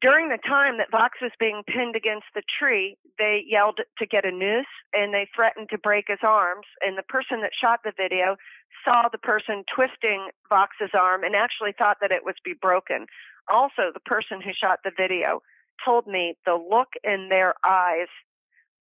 during 0.00 0.28
the 0.28 0.38
time 0.38 0.78
that 0.78 0.90
Vauhxx 0.90 1.20
was 1.20 1.32
being 1.38 1.62
pinned 1.66 1.96
against 1.96 2.26
the 2.34 2.42
tree, 2.58 2.96
they 3.18 3.44
yelled 3.46 3.80
to 3.98 4.06
get 4.06 4.24
a 4.24 4.30
noose 4.30 4.64
and 4.92 5.12
they 5.12 5.28
threatened 5.34 5.68
to 5.70 5.78
break 5.78 6.06
his 6.08 6.22
arms. 6.22 6.66
And 6.80 6.96
the 6.96 7.02
person 7.02 7.42
that 7.42 7.50
shot 7.52 7.80
the 7.84 7.92
video 7.96 8.36
saw 8.84 9.08
the 9.10 9.18
person 9.18 9.64
twisting 9.74 10.30
Vauhxx's 10.50 10.92
arm 10.94 11.24
and 11.24 11.34
actually 11.34 11.72
thought 11.76 11.98
that 12.00 12.12
it 12.12 12.24
was 12.24 12.34
be 12.44 12.54
broken. 12.60 13.06
Also, 13.52 13.90
the 13.92 14.00
person 14.00 14.40
who 14.40 14.52
shot 14.52 14.78
the 14.84 14.92
video 14.96 15.42
told 15.84 16.06
me 16.06 16.36
the 16.46 16.54
look 16.54 16.88
in 17.04 17.28
their 17.28 17.54
eyes 17.64 18.08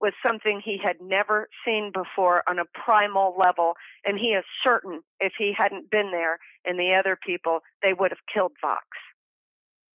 was 0.02 0.14
something 0.26 0.62
he 0.64 0.80
had 0.84 0.96
never 1.02 1.48
seen 1.66 1.92
before 1.94 2.44
on 2.48 2.60
a 2.60 2.66
primal 2.74 3.36
level. 3.38 3.74
And 4.04 4.18
he 4.18 4.30
is 4.30 4.44
certain 4.64 5.02
if 5.20 5.34
he 5.38 5.54
hadn't 5.56 5.92
been 5.92 6.12
there 6.12 6.40
and 6.66 6.80
the 6.80 6.96
other 7.00 7.18
people, 7.26 7.60
they 7.84 7.94
would 7.94 8.12
have 8.12 8.26
killed 8.34 8.54
Vauhxx 8.64 8.80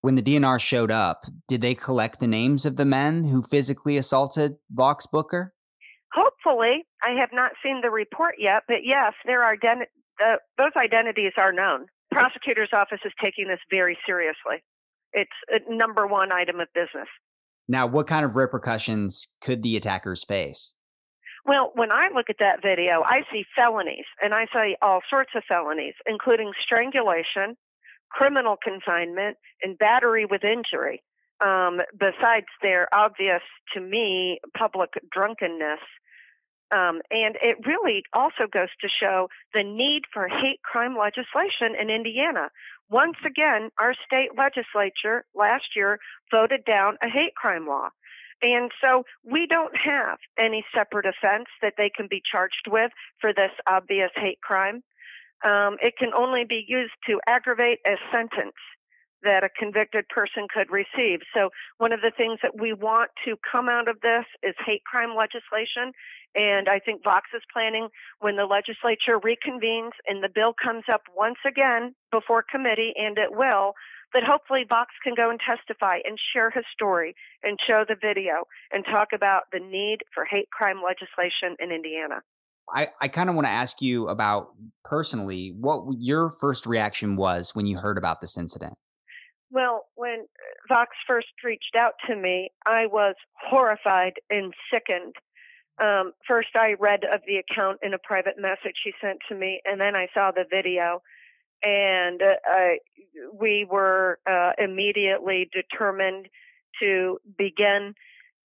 when 0.07 0.15
the 0.15 0.23
DNR 0.23 0.61
showed 0.61 0.93
up, 0.93 1.25
did 1.49 1.61
they 1.61 1.75
collect 1.75 2.21
the 2.21 2.29
names 2.29 2.65
of 2.65 2.77
the 2.77 2.85
men 2.85 3.25
who 3.25 3.43
physically 3.43 3.97
assaulted 3.97 4.55
Vauhxx 4.73 5.11
Booker? 5.11 5.53
Hopefully, 6.13 6.87
I 7.03 7.19
have 7.19 7.31
not 7.33 7.51
seen 7.61 7.81
the 7.83 7.91
report 7.91 8.37
yet, 8.39 8.63
but 8.69 8.85
yes, 8.85 9.15
their 9.25 9.41
identi- 9.41 9.91
the, 10.21 10.39
those 10.59 10.71
identities 10.77 11.33
are 11.37 11.53
known. 11.53 11.87
Prosecutor's 12.13 12.71
office 12.73 13.01
is 13.05 13.11
taking 13.21 13.49
this 13.49 13.59
very 13.69 13.99
seriously. 14.07 14.63
It's 15.13 15.29
a 15.51 15.59
number 15.75 16.07
one 16.07 16.31
item 16.31 16.61
of 16.61 16.69
business. 16.73 17.09
Now, 17.69 17.87
what 17.87 18.07
kind 18.07 18.25
of 18.25 18.37
repercussions 18.37 19.37
could 19.41 19.63
the 19.63 19.77
attackers 19.77 20.25
face? 20.25 20.75
Well, 21.45 21.73
when 21.75 21.93
I 21.93 22.09
look 22.15 22.27
at 22.29 22.37
that 22.41 22.61
video, 22.63 23.03
I 23.05 23.23
see 23.33 23.45
felonies, 23.57 24.05
and 24.21 24.35
I 24.35 24.47
see 24.53 24.77
all 24.83 25.01
sorts 25.09 25.31
of 25.37 25.45
felonies, 25.49 25.95
including 26.07 26.53
strangulation, 26.65 27.57
criminal 28.11 28.57
confinement, 28.63 29.37
and 29.63 29.79
battery 29.79 30.27
with 30.27 30.43
injury. 30.43 31.03
Um, 31.45 31.81
besides 31.99 32.47
their 32.63 32.89
obvious, 32.95 33.43
to 33.75 33.81
me, 33.81 34.41
public 34.57 34.91
drunkenness. 35.13 35.81
Um, 36.73 37.01
and 37.11 37.37
it 37.43 37.65
really 37.65 38.03
also 38.13 38.47
goes 38.51 38.69
to 38.81 38.89
show 38.89 39.29
the 39.55 39.63
need 39.63 40.03
for 40.13 40.27
hate 40.29 40.63
crime 40.63 40.97
legislation 40.99 41.79
in 41.81 41.91
Indiana. 41.91 42.51
Once 42.91 43.17
again, 43.25 43.71
our 43.79 43.95
state 44.05 44.31
legislature 44.37 45.25
last 45.35 45.77
year 45.77 45.99
voted 46.31 46.65
down 46.65 46.97
a 47.03 47.09
hate 47.09 47.35
crime 47.37 47.67
law. 47.67 47.91
And 48.43 48.71
so 48.83 49.05
we 49.25 49.47
don't 49.47 49.75
have 49.77 50.19
any 50.39 50.65
separate 50.75 51.07
offense 51.07 51.47
that 51.63 51.75
they 51.79 51.91
can 51.95 52.07
be 52.09 52.21
charged 52.31 52.67
with 52.69 52.91
for 53.21 53.33
this 53.33 53.53
obvious 53.67 54.11
hate 54.15 54.41
crime. 54.41 54.83
Um, 55.45 55.77
it 55.81 55.95
can 55.99 56.13
only 56.15 56.45
be 56.45 56.65
used 56.67 56.95
to 57.07 57.21
aggravate 57.27 57.79
a 57.87 57.97
sentence 58.13 58.55
that 59.23 59.45
a 59.45 59.49
convicted 59.49 60.09
person 60.09 60.47
could 60.53 60.71
receive. 60.71 61.21
So, 61.35 61.51
one 61.79 61.93
of 61.93 62.01
the 62.01 62.13
things 62.15 62.39
that 62.43 62.59
we 62.61 62.73
want 62.73 63.11
to 63.25 63.37
come 63.51 63.69
out 63.69 63.89
of 63.89 64.01
this 64.01 64.25
is 64.43 64.55
hate 64.65 64.85
crime 64.85 65.17
legislation. 65.17 65.93
And 66.35 66.69
I 66.69 66.79
think 66.79 67.03
Vauhxx 67.03 67.33
is 67.35 67.43
planning 67.53 67.89
when 68.21 68.37
the 68.37 68.45
legislature 68.45 69.19
reconvenes 69.19 69.97
and 70.07 70.23
the 70.23 70.29
bill 70.33 70.53
comes 70.53 70.85
up 70.93 71.03
once 71.17 71.39
again 71.47 71.95
before 72.13 72.45
committee, 72.45 72.93
and 72.97 73.17
it 73.17 73.33
will, 73.33 73.73
that 74.13 74.23
hopefully 74.23 74.65
Vauhxx 74.69 74.93
can 75.03 75.15
go 75.15 75.31
and 75.31 75.41
testify 75.41 75.99
and 76.05 76.19
share 76.33 76.51
his 76.51 76.65
story 76.73 77.15
and 77.43 77.59
show 77.67 77.85
the 77.89 77.97
video 78.01 78.45
and 78.71 78.85
talk 78.85 79.09
about 79.15 79.45
the 79.53 79.61
need 79.61 79.99
for 80.15 80.25
hate 80.25 80.51
crime 80.51 80.83
legislation 80.85 81.57
in 81.59 81.73
Indiana. 81.73 82.21
I, 82.73 82.89
I 83.01 83.09
kind 83.09 83.31
of 83.31 83.37
want 83.37 83.47
to 83.47 83.53
ask 83.53 83.81
you 83.81 84.09
about 84.09 84.49
personally 84.85 85.55
what 85.59 85.85
your 85.99 86.31
first 86.31 86.67
reaction 86.67 87.17
was 87.17 87.55
when 87.55 87.67
you 87.67 87.79
heard 87.79 87.97
about 87.97 88.21
this 88.21 88.37
incident. 88.37 88.75
Well, 89.51 89.87
when 89.95 90.27
Vauhxx 90.71 90.89
first 91.07 91.29
reached 91.45 91.77
out 91.79 91.95
to 92.09 92.17
me, 92.17 92.51
I 92.67 92.87
was 92.87 93.15
horrified 93.35 94.15
and 94.29 94.53
sickened. 94.73 95.15
Um, 95.81 96.13
first, 96.27 96.49
I 96.57 96.75
read 96.81 97.05
of 97.05 97.21
the 97.27 97.37
account 97.37 97.79
in 97.83 97.95
a 97.95 97.99
private 97.99 98.37
message 98.39 98.77
he 98.83 98.93
sent 99.01 99.19
to 99.29 99.35
me, 99.35 99.61
and 99.65 99.81
then 99.81 99.95
I 99.95 100.09
saw 100.15 100.31
the 100.31 100.45
video 100.51 101.03
and 101.63 102.23
uh, 102.23 102.75
we 103.33 103.67
were 103.71 104.19
uh, 104.29 104.53
immediately 104.59 105.49
determined 105.53 106.29
to 106.81 107.19
begin 107.39 107.95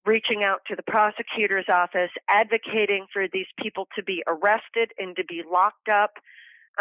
reaching 0.06 0.42
out 0.42 0.60
to 0.66 0.76
the 0.76 0.82
prosecutor's 0.82 1.66
office, 1.70 2.10
advocating 2.28 3.06
for 3.12 3.26
these 3.32 3.46
people 3.62 3.86
to 3.96 4.02
be 4.02 4.22
arrested 4.26 4.92
and 4.98 5.16
to 5.16 5.24
be 5.24 5.42
locked 5.50 5.88
up. 5.88 6.12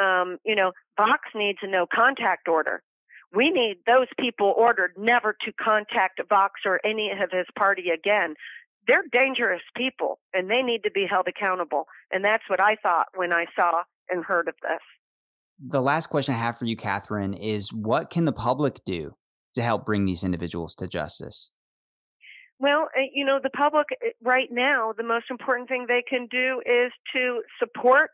Um, 0.02 0.38
you 0.46 0.56
know, 0.56 0.72
Vauhxx 0.98 1.36
needs 1.36 1.60
a 1.62 1.68
no 1.68 1.86
contact 1.94 2.48
order. 2.48 2.82
We 3.34 3.52
need 3.52 3.78
those 3.86 4.08
people 4.20 4.54
ordered 4.58 4.94
never 4.98 5.36
to 5.46 5.54
contact 5.54 6.22
Vauhxx 6.30 6.66
or 6.66 6.80
any 6.84 7.12
of 7.12 7.30
his 7.32 7.46
party 7.58 7.90
again. 7.90 8.36
They're 8.88 9.04
dangerous 9.12 9.62
people 9.76 10.20
and 10.34 10.50
they 10.50 10.62
need 10.64 10.82
to 10.84 10.92
be 10.92 11.06
held 11.10 11.28
accountable. 11.28 11.86
And 12.12 12.26
that's 12.26 12.44
what 12.48 12.62
I 12.62 12.76
thought 12.82 13.08
when 13.16 13.32
I 13.32 13.46
saw 13.56 13.84
and 14.10 14.26
heard 14.26 14.48
of 14.48 14.56
this 14.64 14.82
the 15.60 15.82
last 15.82 16.08
question 16.08 16.36
I 16.36 16.38
have 16.38 16.58
for 16.58 16.66
you, 16.66 16.76
Katharine, 16.76 17.34
is 17.34 17.74
what 17.74 18.10
can 18.10 18.26
the 18.26 18.32
public 18.32 18.84
do 18.86 19.16
to 19.54 19.62
help 19.62 19.86
bring 19.86 20.06
these 20.06 20.24
individuals 20.24 20.74
to 20.76 20.88
justice? 20.88 21.52
Well, 22.60 22.88
eh, 22.96 23.08
you 23.14 23.26
know, 23.26 23.40
the 23.42 23.50
public 23.50 23.88
eh, 24.04 24.12
right 24.24 24.50
now, 24.52 24.94
the 24.96 25.04
most 25.04 25.26
important 25.30 25.68
thing 25.70 25.86
they 25.88 26.04
can 26.08 26.28
do 26.30 26.62
is 26.66 26.92
to 27.14 27.42
support 27.60 28.12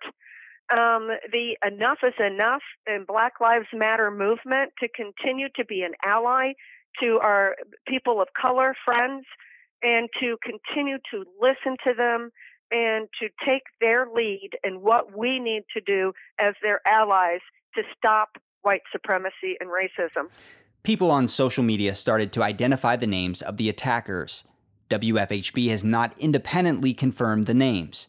um, 0.72 1.10
the 1.32 1.58
Enough 1.66 2.00
is 2.04 2.14
Enough 2.20 2.64
and 2.88 3.06
Black 3.06 3.34
Lives 3.40 3.68
Matter 3.74 4.10
movement 4.10 4.74
to 4.80 4.88
continue 4.90 5.48
to 5.56 5.66
be 5.66 5.82
an 5.82 5.92
ally 6.04 6.54
to 7.02 7.20
our 7.22 7.56
people 7.88 8.22
of 8.22 8.30
color 8.40 8.74
friends 8.84 9.26
and 9.84 10.10
to 10.20 10.38
continue 10.44 10.98
to 11.12 11.26
listen 11.40 11.78
to 11.84 11.94
them 11.94 12.32
and 12.72 13.08
to 13.22 13.30
take 13.46 13.64
their 13.80 14.08
lead 14.12 14.52
in 14.64 14.82
what 14.82 15.16
we 15.16 15.40
need 15.40 15.64
to 15.74 15.82
do 15.82 16.14
as 16.40 16.56
their 16.64 16.82
allies 16.88 17.42
to 17.76 17.84
stop 17.96 18.30
white 18.64 18.82
supremacy 18.92 19.56
and 19.60 19.70
racism. 19.70 20.30
People 20.84 21.12
on 21.12 21.28
social 21.28 21.64
media 21.64 21.94
started 21.94 22.32
to 22.34 22.44
identify 22.44 22.96
the 22.96 23.08
names 23.08 23.42
of 23.42 23.58
the 23.58 23.70
attackers. 23.70 24.44
WFHB 24.90 25.70
has 25.70 25.84
not 25.84 26.18
independently 26.18 26.94
confirmed 26.94 27.46
the 27.46 27.54
names. 27.54 28.08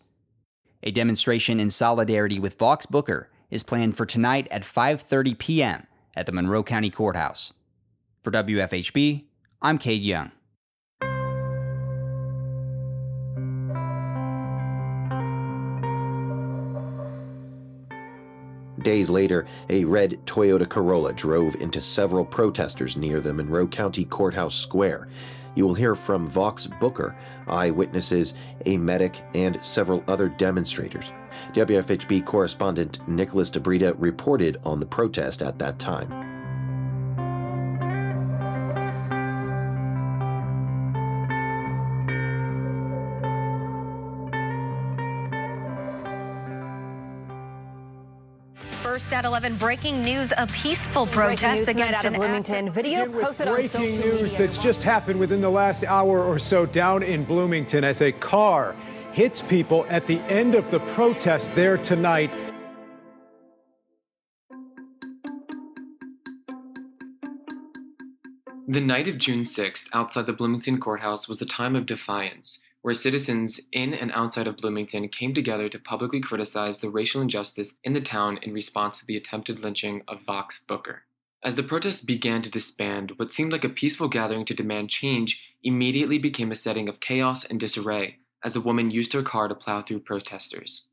A 0.87 0.93
demonstration 0.93 1.59
in 1.59 1.73
solidarity 1.73 2.39
with 2.39 2.57
Vauhxx 2.59 2.89
Booker 2.89 3.29
is 3.51 3.65
planned 3.65 3.97
for 3.97 4.07
tonight 4.07 4.47
at 4.53 4.63
5:30 4.63 5.37
p.m. 5.37 5.87
at 6.15 6.27
the 6.27 6.33
Monroe 6.33 6.63
County 6.63 6.91
Courthouse. 6.91 7.53
For 8.23 8.31
WFHB, 8.31 9.25
I'm 9.61 9.79
Cade 9.79 10.03
Young. 10.03 10.31
Days 18.81 19.11
later, 19.11 19.45
a 19.69 19.85
red 19.85 20.25
Toyota 20.25 20.69
Corolla 20.69 21.13
drove 21.13 21.57
into 21.57 21.81
several 21.81 22.25
protesters 22.25 22.97
near 22.97 23.19
the 23.19 23.35
Monroe 23.35 23.67
County 23.67 24.05
Courthouse 24.05 24.55
Square. 24.55 25.09
You 25.57 25.67
will 25.67 25.75
hear 25.75 25.97
from 25.97 26.31
Vauhxx 26.31 26.79
Booker, 26.79 27.17
eyewitnesses, 27.49 28.35
a 28.65 28.77
medic, 28.77 29.21
and 29.35 29.63
several 29.65 30.05
other 30.07 30.29
demonstrators. 30.29 31.11
WFHB 31.53 32.25
correspondent 32.25 33.07
Nicholas 33.09 33.51
DeBrida 33.51 33.97
reported 33.99 34.59
on 34.65 34.79
the 34.79 34.87
protest 34.87 35.43
at 35.43 35.59
that 35.59 35.79
time. 35.81 36.26
First 48.97 49.13
at 49.13 49.27
11, 49.27 49.57
breaking 49.57 50.03
news: 50.03 50.33
a 50.39 50.47
peaceful 50.47 51.07
protest 51.09 51.69
against 51.69 51.99
out 51.99 52.05
of 52.07 52.15
Bloomington. 52.15 52.71
Video 52.71 53.07
posted 53.07 53.47
breaking 53.47 53.65
on 53.65 53.69
social 53.69 53.81
news 53.81 54.23
media. 54.23 54.39
that's 54.39 54.57
just 54.57 54.83
happened 54.83 55.21
within 55.21 55.43
the 55.43 55.51
last 55.51 55.85
hour 55.85 56.25
or 56.25 56.39
so 56.39 56.65
down 56.65 57.03
in 57.03 57.23
Bloomington 57.23 57.85
as 57.85 58.01
a 58.01 58.11
car 58.11 58.75
hits 59.13 59.43
people 59.43 59.85
at 59.91 60.07
the 60.07 60.19
end 60.31 60.55
of 60.55 60.71
the 60.71 60.81
protest 60.95 61.55
there 61.55 61.77
tonight. 61.77 62.31
The 68.67 68.81
night 68.81 69.09
of 69.09 69.19
June 69.19 69.41
6th 69.41 69.91
outside 69.93 70.25
the 70.25 70.33
Bloomington 70.33 70.81
courthouse 70.81 71.29
was 71.29 71.43
a 71.43 71.47
time 71.47 71.77
of 71.77 71.85
defiance 71.85 72.66
where 72.87 72.95
citizens 72.95 73.61
in 73.73 73.93
and 73.93 74.13
outside 74.13 74.47
of 74.47 74.59
Bloomington 74.59 75.09
came 75.09 75.35
together 75.35 75.69
to 75.69 75.77
publicly 75.77 76.21
criticize 76.21 76.79
the 76.79 76.89
racial 76.89 77.21
injustice 77.21 77.79
in 77.83 77.95
the 77.95 78.01
town 78.01 78.39
in 78.43 78.55
response 78.55 79.01
to 79.01 79.05
the 79.05 79.17
attempted 79.17 79.59
lynching 79.59 80.03
of 80.07 80.23
Vauhxx 80.23 80.65
Booker. 80.69 81.03
As 81.43 81.57
the 81.57 81.65
protests 81.65 82.01
began 82.01 82.43
to 82.43 82.49
disband, 82.49 83.15
what 83.17 83.33
seemed 83.33 83.51
like 83.51 83.65
a 83.65 83.69
peaceful 83.69 84.07
gathering 84.07 84.45
to 84.45 84.55
demand 84.55 84.89
change 84.89 85.53
immediately 85.65 86.17
became 86.17 86.53
a 86.53 86.55
setting 86.55 86.89
of 86.89 87.01
chaos 87.01 87.45
and 87.45 87.59
disarray 87.59 88.19
as 88.45 88.55
a 88.55 88.61
woman 88.61 88.93
used 88.93 89.15
her 89.15 89.23
car 89.25 89.49
to 89.49 89.57
plow 89.57 89.83
through 89.83 89.99
protesters. 89.99 90.87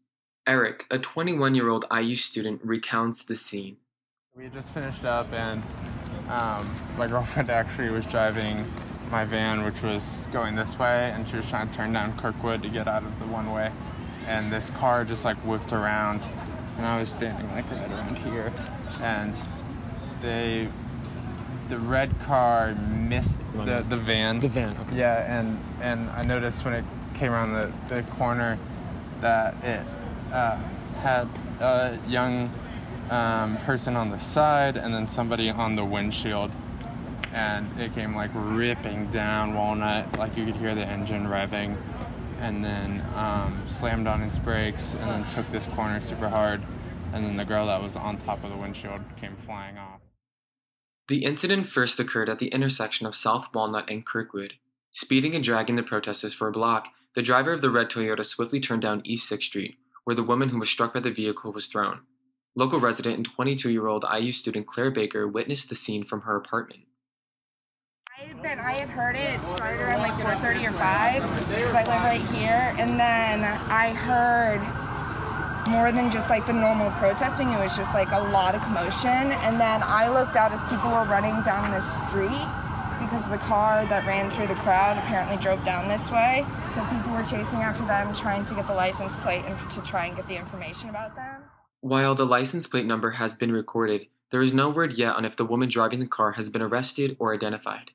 Eric, 0.47 0.87
a 0.89 0.97
21 0.97 1.53
year 1.53 1.69
old 1.69 1.85
IU 1.95 2.15
student, 2.15 2.59
recounts 2.63 3.23
the 3.23 3.35
scene. 3.35 3.77
We 4.35 4.47
just 4.47 4.71
finished 4.71 5.05
up, 5.05 5.31
and 5.31 5.61
um, 6.27 6.67
my 6.97 7.05
girlfriend 7.05 7.49
actually 7.51 7.91
was 7.91 8.07
driving 8.07 8.65
my 9.13 9.23
van, 9.23 9.63
which 9.63 9.81
was 9.83 10.25
going 10.31 10.55
this 10.55 10.79
way, 10.79 11.11
and 11.11 11.27
she 11.27 11.35
was 11.35 11.47
trying 11.47 11.69
to 11.69 11.73
turn 11.73 11.93
down 11.93 12.17
Kirkwood 12.17 12.63
to 12.63 12.67
get 12.69 12.87
out 12.87 13.03
of 13.03 13.19
the 13.19 13.25
one 13.25 13.53
way. 13.53 13.71
And 14.27 14.51
this 14.51 14.71
car 14.71 15.05
just 15.05 15.23
like 15.23 15.37
whipped 15.45 15.71
around, 15.71 16.23
and 16.77 16.85
I 16.85 16.99
was 16.99 17.11
standing 17.11 17.47
like 17.51 17.69
right 17.69 17.91
around 17.91 18.17
here, 18.17 18.51
and 19.01 19.35
they, 20.21 20.67
the 21.69 21.77
red 21.77 22.09
car 22.21 22.73
missed 22.73 23.39
the, 23.53 23.85
the 23.87 23.97
van. 23.97 24.39
The 24.39 24.47
van, 24.47 24.75
okay. 24.75 24.97
Yeah, 24.97 25.39
and 25.39 25.59
and 25.79 26.09
I 26.09 26.23
noticed 26.23 26.65
when 26.65 26.73
it 26.73 26.85
came 27.13 27.31
around 27.31 27.53
the, 27.53 27.71
the 27.93 28.01
corner 28.13 28.57
that 29.21 29.53
it 29.63 29.85
uh, 30.31 30.57
had 31.01 31.29
a 31.59 31.99
young 32.07 32.51
um, 33.11 33.57
person 33.57 33.95
on 33.95 34.09
the 34.09 34.17
side 34.17 34.75
and 34.75 34.91
then 34.91 35.05
somebody 35.05 35.51
on 35.51 35.75
the 35.75 35.85
windshield 35.85 36.49
and 37.33 37.67
it 37.79 37.93
came 37.95 38.15
like 38.15 38.29
ripping 38.33 39.07
down 39.07 39.55
Walnut, 39.55 40.17
like 40.17 40.37
you 40.37 40.45
could 40.45 40.55
hear 40.55 40.75
the 40.75 40.85
engine 40.85 41.25
revving, 41.25 41.75
and 42.39 42.63
then 42.63 43.03
um, 43.15 43.61
slammed 43.65 44.07
on 44.07 44.21
its 44.21 44.37
brakes, 44.37 44.93
and 44.93 45.09
then 45.09 45.27
took 45.27 45.49
this 45.49 45.65
corner 45.67 45.99
super 45.99 46.29
hard, 46.29 46.61
and 47.11 47.25
then 47.25 47.35
the 47.35 47.45
girl 47.45 47.65
that 47.67 47.81
was 47.81 47.95
on 47.95 48.17
top 48.17 48.43
of 48.43 48.51
the 48.51 48.57
windshield 48.57 49.01
came 49.19 49.35
flying 49.35 49.77
off. 49.77 49.99
The 51.07 51.25
incident 51.25 51.67
first 51.67 51.99
occurred 51.99 52.29
at 52.29 52.39
the 52.39 52.47
intersection 52.47 53.05
of 53.07 53.15
South 53.15 53.53
Walnut 53.53 53.89
and 53.89 54.05
Kirkwood. 54.05 54.53
Speeding 54.91 55.33
and 55.35 55.43
dragging 55.43 55.75
the 55.75 55.83
protesters 55.83 56.33
for 56.33 56.47
a 56.47 56.51
block, 56.51 56.87
the 57.15 57.21
driver 57.23 57.51
of 57.51 57.61
the 57.61 57.71
red 57.71 57.89
Toyota 57.89 58.23
swiftly 58.23 58.59
turned 58.59 58.83
down 58.83 59.01
East 59.03 59.29
6th 59.31 59.43
Street, 59.43 59.75
where 60.03 60.15
the 60.15 60.23
woman 60.23 60.49
who 60.49 60.59
was 60.59 60.69
struck 60.69 60.93
by 60.93 60.99
the 60.99 61.11
vehicle 61.11 61.51
was 61.51 61.65
thrown. 61.65 62.01
Local 62.55 62.79
resident 62.79 63.17
and 63.17 63.25
22 63.25 63.71
year 63.71 63.87
old 63.87 64.05
IU 64.11 64.31
student 64.31 64.67
Claire 64.67 64.91
Baker 64.91 65.27
witnessed 65.27 65.69
the 65.69 65.75
scene 65.75 66.03
from 66.03 66.21
her 66.21 66.35
apartment. 66.35 66.83
I 68.15 68.25
had 68.25 68.41
been, 68.43 68.59
I 68.59 68.73
had 68.73 68.89
heard 68.89 69.15
it. 69.15 69.43
Started 69.43 69.81
around 69.81 70.01
like 70.01 70.13
4:30 70.13 70.69
or 70.69 70.71
5 70.71 71.23
because 71.49 71.73
I 71.73 71.83
live 71.83 72.03
right 72.03 72.21
here, 72.29 72.75
and 72.77 72.99
then 72.99 73.43
I 73.43 73.91
heard 73.91 74.61
more 75.71 75.91
than 75.91 76.11
just 76.11 76.29
like 76.29 76.45
the 76.45 76.53
normal 76.53 76.91
protesting. 76.91 77.49
It 77.49 77.57
was 77.57 77.75
just 77.75 77.95
like 77.95 78.11
a 78.11 78.19
lot 78.19 78.53
of 78.53 78.61
commotion, 78.61 79.09
and 79.09 79.59
then 79.59 79.81
I 79.81 80.09
looked 80.09 80.35
out 80.35 80.51
as 80.51 80.63
people 80.65 80.91
were 80.91 81.05
running 81.05 81.33
down 81.41 81.71
the 81.71 81.81
street 81.81 82.45
because 83.01 83.29
the 83.29 83.39
car 83.39 83.85
that 83.87 84.05
ran 84.05 84.29
through 84.29 84.47
the 84.47 84.61
crowd 84.61 84.97
apparently 84.97 85.37
drove 85.37 85.65
down 85.65 85.87
this 85.87 86.11
way. 86.11 86.45
So 86.75 86.85
people 86.93 87.13
were 87.13 87.23
chasing 87.23 87.59
after 87.65 87.83
them, 87.85 88.13
trying 88.13 88.45
to 88.45 88.53
get 88.53 88.67
the 88.67 88.75
license 88.75 89.17
plate 89.17 89.43
and 89.45 89.57
to 89.71 89.81
try 89.81 90.05
and 90.05 90.15
get 90.15 90.27
the 90.27 90.37
information 90.37 90.89
about 90.89 91.15
them. 91.15 91.41
While 91.81 92.13
the 92.13 92.27
license 92.27 92.67
plate 92.67 92.85
number 92.85 93.11
has 93.11 93.33
been 93.33 93.51
recorded, 93.51 94.05
there 94.29 94.41
is 94.41 94.53
no 94.53 94.69
word 94.69 94.93
yet 94.93 95.15
on 95.15 95.25
if 95.25 95.35
the 95.35 95.45
woman 95.45 95.67
driving 95.67 95.99
the 95.99 96.07
car 96.07 96.33
has 96.33 96.49
been 96.49 96.61
arrested 96.61 97.17
or 97.19 97.33
identified. 97.33 97.91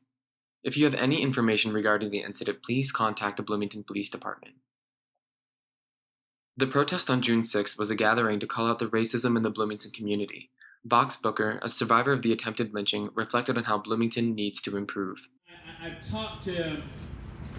If 0.65 0.77
you 0.77 0.85
have 0.85 0.95
any 0.95 1.23
information 1.23 1.73
regarding 1.73 2.11
the 2.11 2.23
incident, 2.23 2.63
please 2.65 2.91
contact 2.91 3.37
the 3.37 3.43
Bloomington 3.43 3.85
Police 3.85 4.11
Department. 4.11 4.55
The 6.57 6.67
protest 6.67 7.09
on 7.09 7.23
June 7.23 7.45
6 7.45 7.79
was 7.79 7.91
a 7.91 7.95
gathering 7.95 8.41
to 8.41 8.47
call 8.47 8.69
out 8.69 8.81
the 8.81 8.89
racism 8.89 9.37
in 9.37 9.45
the 9.45 9.51
Bloomington 9.51 9.93
community. 9.93 10.51
Vauhxx 10.87 11.23
Booker, 11.23 11.61
a 11.63 11.69
survivor 11.69 12.13
of 12.13 12.23
the 12.23 12.33
attempted 12.33 12.75
lynching, 12.75 13.11
reflected 13.15 13.57
on 13.57 13.65
how 13.65 13.79
Bloomington 13.79 14.35
needs 14.35 14.61
to 14.63 14.77
improve. 14.77 15.29
I've 15.81 16.03
talked 16.09 16.43
to 16.45 16.83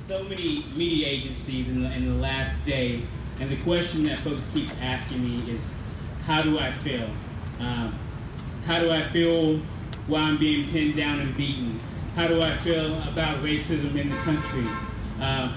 so 0.08 0.24
many 0.24 0.66
media 0.76 1.08
agencies 1.08 1.70
in 1.70 1.84
the, 1.84 1.92
in 1.94 2.06
the 2.06 2.22
last 2.22 2.66
day, 2.66 3.04
and 3.40 3.50
the 3.50 3.56
question 3.58 4.04
that 4.04 4.20
folks 4.20 4.46
keep 4.54 4.70
asking 4.82 5.24
me 5.24 5.50
is, 5.54 5.64
how 6.26 6.42
do 6.42 6.60
I 6.60 6.74
feel? 6.74 7.10
Um, 7.62 7.98
how 8.66 8.82
do 8.82 8.92
I 8.92 9.04
feel 9.10 9.60
while 10.08 10.26
I'm 10.26 10.38
being 10.38 10.68
pinned 10.70 10.98
down 10.98 11.20
and 11.20 11.38
beaten? 11.38 11.80
How 12.20 12.28
do 12.28 12.42
I 12.42 12.58
feel 12.58 13.02
about 13.04 13.38
racism 13.38 13.96
in 13.96 14.10
the 14.10 14.18
country? 14.18 14.68
Uh, 15.22 15.54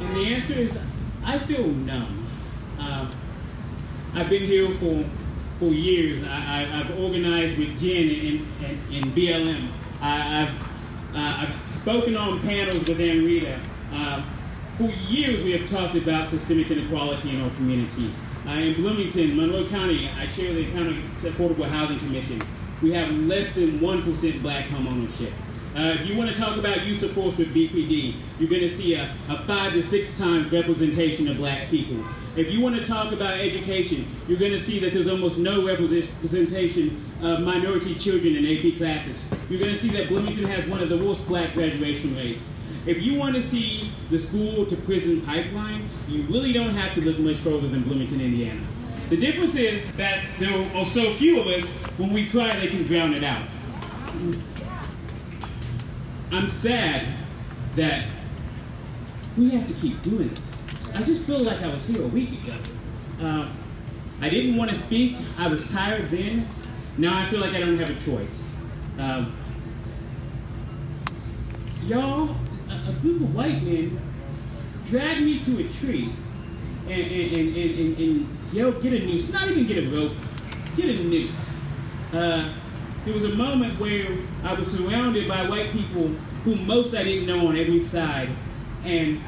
and 0.00 0.16
the 0.16 0.34
answer 0.34 0.54
is, 0.54 0.76
I 1.24 1.38
feel 1.38 1.68
numb. 1.68 2.26
Uh, 2.76 3.12
I've 4.12 4.28
been 4.28 4.42
here 4.42 4.74
for 4.74 5.04
for 5.60 5.66
years. 5.66 6.24
I, 6.24 6.64
have 6.64 6.98
organized 6.98 7.60
with 7.60 7.78
Jen 7.78 8.10
in, 8.10 8.48
in, 8.90 9.12
BLM. 9.12 9.68
I, 10.00 10.16
have 10.16 10.48
uh, 11.14 11.46
I've 11.46 11.70
spoken 11.70 12.16
on 12.16 12.40
panels 12.40 12.88
with 12.88 13.00
Amrita. 13.00 13.60
Uh, 13.92 14.24
for 14.76 14.90
years, 15.08 15.44
we 15.44 15.52
have 15.52 15.70
talked 15.70 15.94
about 15.94 16.28
systemic 16.30 16.72
inequality 16.72 17.36
in 17.36 17.40
our 17.40 17.50
community. 17.50 18.10
Uh, 18.48 18.50
in 18.50 18.74
Bloomington, 18.74 19.36
Monroe 19.36 19.68
County, 19.68 20.10
I 20.10 20.26
chair 20.26 20.52
the 20.52 20.68
County 20.72 21.04
Affordable 21.20 21.68
Housing 21.68 22.00
Commission. 22.00 22.42
We 22.84 22.92
have 22.92 23.10
less 23.20 23.50
than 23.54 23.80
1% 23.80 24.42
black 24.42 24.66
home 24.66 24.86
ownership. 24.86 25.32
Uh, 25.74 25.96
if 25.98 26.06
you 26.06 26.18
want 26.18 26.28
to 26.28 26.36
talk 26.36 26.58
about 26.58 26.84
use 26.84 27.02
of 27.02 27.12
force 27.12 27.38
with 27.38 27.54
BPD, 27.54 28.16
you're 28.38 28.50
going 28.50 28.60
to 28.60 28.68
see 28.68 28.92
a, 28.92 29.10
a 29.30 29.38
five 29.44 29.72
to 29.72 29.82
six 29.82 30.18
times 30.18 30.52
representation 30.52 31.26
of 31.28 31.38
black 31.38 31.70
people. 31.70 32.04
If 32.36 32.50
you 32.50 32.60
want 32.60 32.76
to 32.76 32.84
talk 32.84 33.10
about 33.10 33.40
education, 33.40 34.06
you're 34.28 34.38
going 34.38 34.52
to 34.52 34.60
see 34.60 34.80
that 34.80 34.92
there's 34.92 35.08
almost 35.08 35.38
no 35.38 35.66
representation 35.66 37.02
of 37.22 37.40
minority 37.40 37.94
children 37.94 38.36
in 38.36 38.44
AP 38.44 38.76
classes. 38.76 39.16
You're 39.48 39.60
going 39.60 39.72
to 39.72 39.80
see 39.80 39.88
that 39.92 40.10
Bloomington 40.10 40.44
has 40.44 40.66
one 40.66 40.82
of 40.82 40.90
the 40.90 40.98
worst 40.98 41.26
black 41.26 41.54
graduation 41.54 42.14
rates. 42.14 42.44
If 42.84 43.02
you 43.02 43.14
want 43.18 43.34
to 43.34 43.42
see 43.42 43.90
the 44.10 44.18
school 44.18 44.66
to 44.66 44.76
prison 44.76 45.22
pipeline, 45.22 45.88
you 46.06 46.24
really 46.24 46.52
don't 46.52 46.74
have 46.74 46.94
to 46.96 47.00
look 47.00 47.18
much 47.18 47.38
further 47.38 47.66
than 47.66 47.82
Bloomington, 47.84 48.20
Indiana. 48.20 48.60
The 49.08 49.16
difference 49.16 49.54
is 49.54 49.90
that 49.96 50.24
there 50.38 50.50
are 50.74 50.86
so 50.86 51.14
few 51.14 51.40
of 51.40 51.46
us, 51.46 51.68
when 51.98 52.12
we 52.12 52.26
cry, 52.26 52.58
they 52.58 52.68
can 52.68 52.84
drown 52.84 53.12
it 53.12 53.22
out. 53.22 53.46
I'm 56.32 56.50
sad 56.50 57.06
that 57.76 58.08
we 59.36 59.50
have 59.50 59.68
to 59.68 59.74
keep 59.74 60.02
doing 60.02 60.30
this. 60.30 60.40
I 60.94 61.02
just 61.02 61.24
feel 61.26 61.40
like 61.40 61.60
I 61.60 61.68
was 61.68 61.86
here 61.86 62.02
a 62.02 62.08
week 62.08 62.42
ago. 62.42 62.56
Uh, 63.20 63.48
I 64.20 64.30
didn't 64.30 64.56
want 64.56 64.70
to 64.70 64.78
speak. 64.78 65.16
I 65.36 65.48
was 65.48 65.68
tired 65.68 66.10
then. 66.10 66.48
Now 66.96 67.20
I 67.20 67.28
feel 67.28 67.40
like 67.40 67.52
I 67.52 67.60
don't 67.60 67.78
have 67.78 67.90
a 67.90 68.00
choice. 68.00 68.52
Um, 68.98 69.34
y'all, 71.84 72.36
a, 72.68 72.90
a, 72.90 72.92
group 73.02 73.22
of 73.22 73.34
white 73.34 73.62
men 73.62 74.00
dragged 74.86 75.20
me 75.20 75.40
to 75.40 75.66
a 75.66 75.68
tree 75.74 76.12
and, 76.86 76.92
and, 76.92 77.36
and, 77.36 77.56
and, 77.56 77.98
and, 77.98 78.33
yo, 78.54 78.70
get 78.80 78.92
a 78.92 79.04
noose. 79.04 79.30
Not 79.32 79.50
even 79.50 79.66
get 79.66 79.84
a 79.84 79.88
rope, 79.88 80.12
get 80.76 80.88
a 80.88 81.02
noose. 81.02 81.54
Uh, 82.12 82.54
there 83.04 83.12
was 83.12 83.24
a 83.24 83.34
moment 83.34 83.78
where 83.80 84.16
I 84.44 84.54
was 84.54 84.68
surrounded 84.68 85.28
by 85.28 85.48
white 85.48 85.72
people 85.72 86.08
who 86.44 86.54
most 86.56 86.94
I 86.94 87.02
didn't 87.02 87.26
know 87.26 87.48
on 87.48 87.56
every 87.56 87.82
side. 87.82 88.28
And 88.84 89.20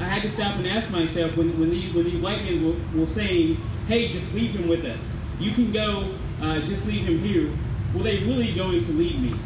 I 0.00 0.04
had 0.04 0.22
to 0.22 0.30
stop 0.30 0.56
and 0.56 0.66
ask 0.66 0.90
myself 0.90 1.36
when, 1.36 1.58
when, 1.60 1.70
these, 1.70 1.92
when 1.92 2.04
these 2.04 2.20
white 2.20 2.42
men 2.44 2.64
were, 2.64 3.00
were 3.00 3.06
saying, 3.06 3.58
hey, 3.86 4.12
just 4.12 4.32
leave 4.32 4.52
him 4.52 4.66
with 4.66 4.84
us. 4.84 5.04
You 5.38 5.52
can 5.52 5.72
go, 5.72 6.14
uh, 6.40 6.60
just 6.60 6.86
leave 6.86 7.06
him 7.06 7.18
here. 7.18 7.50
Were 7.94 8.02
they 8.02 8.18
really 8.20 8.54
going 8.54 8.84
to 8.84 8.92
leave 8.92 9.20
me? 9.20 9.38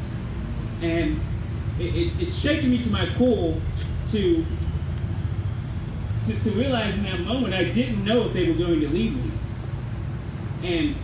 And 0.80 1.20
it, 1.80 1.94
it, 1.94 2.12
it's 2.20 2.36
shaking 2.36 2.70
me 2.70 2.82
to 2.84 2.90
my 2.90 3.12
core 3.16 3.60
to, 4.12 4.46
to, 6.26 6.40
to 6.42 6.50
realize 6.50 6.94
in 6.94 7.04
that 7.04 7.20
moment 7.20 7.54
I 7.54 7.64
didn't 7.64 8.04
know 8.04 8.26
if 8.26 8.32
they 8.32 8.48
were 8.48 8.54
going 8.56 8.80
to 8.80 8.88
leave 8.88 9.14
me. 9.14 9.30
And 10.62 10.96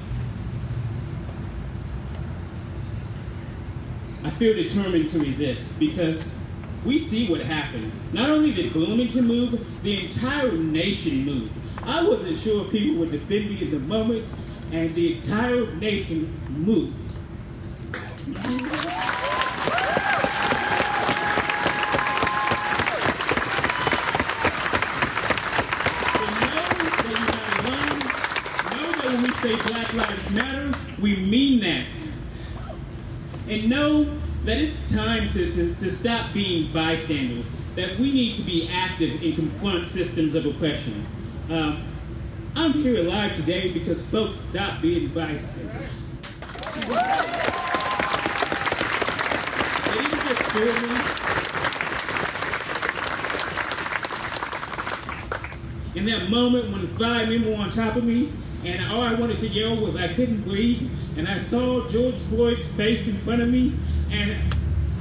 I 4.25 4.31
feel 4.31 4.55
determined 4.55 5.11
to 5.13 5.21
resist 5.21 5.79
because 5.79 6.37
we 6.85 6.99
see 6.99 7.31
what 7.31 7.41
happened. 7.41 7.93
Not 8.13 8.31
only 8.31 8.53
did 8.53 8.73
Bloomington 8.73 9.27
move, 9.27 9.65
the 9.83 10.05
entire 10.07 10.53
nation 10.53 11.25
moved. 11.25 11.53
I 11.85 12.03
wasn't 12.03 12.41
sure 12.41 12.65
people 12.65 12.97
would 13.01 13.13
defend 13.13 13.51
me 13.51 13.63
in 13.63 13.71
the 13.71 13.79
moment, 13.79 14.27
and 14.73 14.95
the 14.95 15.17
entire 15.17 15.73
nation 15.77 16.33
moved. 16.49 16.97
when 29.13 29.23
we 29.25 29.32
say 29.42 29.57
Black 29.57 29.92
Lives 29.94 30.31
Matter, 30.31 30.70
we 31.00 31.16
mean 31.16 31.59
that. 31.62 31.87
And 33.48 33.68
know 33.68 34.05
that 34.44 34.59
it's 34.59 34.81
time 34.92 35.31
to, 35.31 35.52
to, 35.52 35.74
to 35.74 35.90
stop 35.90 36.33
being 36.33 36.72
bystanders, 36.72 37.46
that 37.74 37.98
we 37.98 38.12
need 38.12 38.37
to 38.37 38.42
be 38.42 38.68
active 38.68 39.20
and 39.20 39.35
confront 39.35 39.90
systems 39.90 40.37
of 40.37 40.46
oppression. 40.46 41.05
Uh, 41.50 41.76
I'm 42.55 42.72
here 42.72 43.00
alive 43.00 43.34
today 43.34 43.72
because 43.72 44.01
folks 44.07 44.38
stopped 44.43 44.80
being 44.80 45.09
bystanders. 45.09 45.90
In 55.97 56.07
that 56.07 56.30
moment 56.30 56.70
when 56.70 56.86
five 56.97 57.28
men 57.28 57.51
were 57.51 57.57
on 57.57 57.72
top 57.72 57.97
of 57.97 58.05
me, 58.05 58.32
and 58.65 58.93
all 58.93 59.03
I 59.03 59.15
wanted 59.15 59.41
to 59.41 59.49
yell 59.49 59.77
was 59.77 59.97
I 59.97 60.15
couldn't 60.15 60.43
breathe, 60.43 60.91
and 61.17 61.29
I 61.29 61.41
saw 61.43 61.89
George 61.89 62.19
Floyd's 62.23 62.67
face 62.69 63.07
in 63.09 63.19
front 63.19 63.43
of 63.43 63.49
me, 63.49 63.75
and 64.11 64.37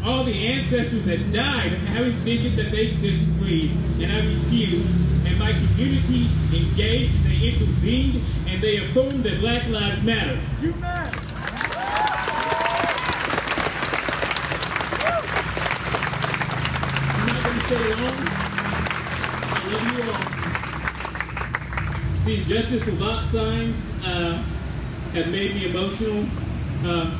all 0.03 0.23
the 0.23 0.33
ancestors 0.33 1.05
that 1.05 1.31
died 1.31 1.73
having 1.73 2.17
figured 2.21 2.55
that 2.55 2.71
they 2.71 2.95
couldn't 2.95 3.37
breathe, 3.37 3.71
and 4.01 4.11
I 4.11 4.25
refused. 4.25 4.89
And 5.27 5.37
my 5.37 5.51
community 5.53 6.27
engaged, 6.51 7.15
and 7.17 7.25
they 7.25 7.49
intervened, 7.49 8.23
and 8.47 8.61
they 8.63 8.77
affirmed 8.77 9.23
that 9.23 9.39
Black 9.39 9.67
Lives 9.67 10.03
Matter. 10.03 10.39
You 10.61 10.73
matter. 10.73 11.19
I'm 17.13 17.27
not 17.27 17.43
going 17.43 17.59
to 17.59 17.65
stay 17.65 17.93
long. 18.01 18.27
I 19.43 19.69
love 19.71 19.85
you 19.97 20.11
all. 20.11 20.40
These 22.25 22.45
Justice 22.45 22.83
for 22.83 22.91
Vauhxx 22.91 23.25
signs 23.31 23.75
uh, 24.05 24.35
have 25.13 25.29
made 25.29 25.55
me 25.55 25.69
emotional. 25.69 26.23
Uh, 26.85 27.17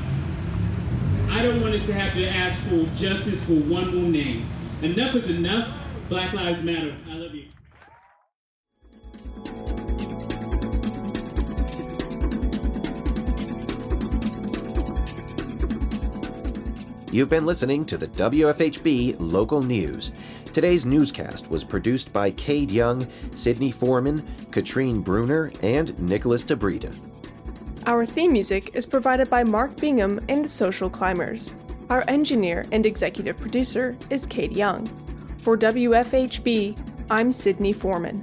I 1.28 1.42
don't 1.42 1.60
want 1.60 1.74
us 1.74 1.84
to 1.88 1.94
have 1.94 2.14
to 2.14 2.28
ask 2.28 2.62
for 2.70 2.86
justice 2.98 3.44
for 3.46 3.54
one 3.54 3.96
more 3.96 4.08
name. 4.10 4.48
Enough 4.84 5.16
is 5.16 5.30
enough. 5.30 5.76
Black 6.08 6.34
Lives 6.34 6.62
Matter. 6.62 6.96
I 7.10 7.14
love 7.14 7.34
you. 7.34 7.46
You've 17.12 17.30
been 17.30 17.46
listening 17.46 17.86
to 17.86 17.98
the 17.98 18.08
WFHB 18.08 19.16
Local 19.20 19.62
News. 19.64 20.12
Today's 20.54 20.86
newscast 20.86 21.50
was 21.50 21.64
produced 21.64 22.12
by 22.12 22.32
Cade 22.32 22.72
Young, 22.72 23.08
Sydney 23.36 23.72
Foreman, 23.72 24.28
Katrine 24.52 25.00
Bruner, 25.00 25.50
and 25.64 25.98
Nicholas 25.98 26.44
DeBrita. 26.44 26.94
Our 27.86 28.06
theme 28.06 28.34
music 28.34 28.76
is 28.76 28.86
provided 28.86 29.30
by 29.30 29.46
Mark 29.46 29.78
Bingham 29.78 30.20
and 30.28 30.44
the 30.44 30.50
Social 30.50 30.90
Climbers. 30.90 31.56
Our 31.90 32.04
engineer 32.10 32.66
and 32.74 32.86
executive 32.86 33.38
producer 33.38 33.96
is 34.10 34.26
Cade 34.26 34.52
Young. 34.52 34.88
For 35.38 35.58
WFHB, 35.58 36.78
I'm 37.10 37.32
Sydney 37.32 37.72
Foreman. 37.72 38.22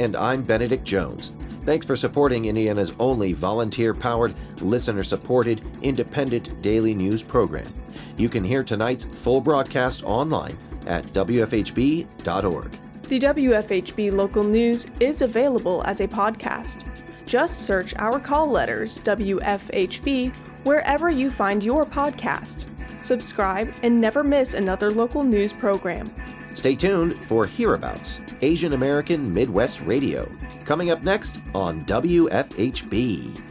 And 0.00 0.16
I'm 0.16 0.42
Benedict 0.42 0.84
Jones. 0.84 1.32
Thanks 1.66 1.84
for 1.84 1.94
supporting 1.96 2.46
Indiana's 2.46 2.94
only 2.98 3.34
volunteer 3.34 3.92
powered, 3.92 4.34
listener 4.62 5.04
supported, 5.04 5.60
independent 5.82 6.62
daily 6.62 6.94
news 6.94 7.22
program. 7.22 7.70
You 8.16 8.30
can 8.30 8.44
hear 8.44 8.64
tonight's 8.64 9.04
full 9.04 9.42
broadcast 9.42 10.02
online 10.04 10.56
at 10.86 11.04
WFHB.org. 11.06 12.78
The 13.08 13.20
WFHB 13.20 14.12
local 14.12 14.42
news 14.42 14.88
is 14.98 15.22
available 15.22 15.82
as 15.84 16.00
a 16.00 16.08
podcast. 16.08 16.84
Just 17.24 17.60
search 17.60 17.94
our 17.96 18.18
call 18.18 18.50
letters, 18.50 18.98
WFHB, 19.00 20.34
wherever 20.64 21.10
you 21.10 21.30
find 21.30 21.62
your 21.62 21.84
podcast. 21.84 22.66
Subscribe 23.00 23.72
and 23.82 24.00
never 24.00 24.24
miss 24.24 24.54
another 24.54 24.90
local 24.90 25.22
news 25.22 25.52
program. 25.52 26.12
Stay 26.54 26.74
tuned 26.74 27.14
for 27.24 27.46
Hereabouts, 27.46 28.20
Asian 28.42 28.72
American 28.72 29.32
Midwest 29.32 29.82
Radio, 29.82 30.28
coming 30.64 30.90
up 30.90 31.02
next 31.02 31.38
on 31.54 31.84
WFHB. 31.84 33.45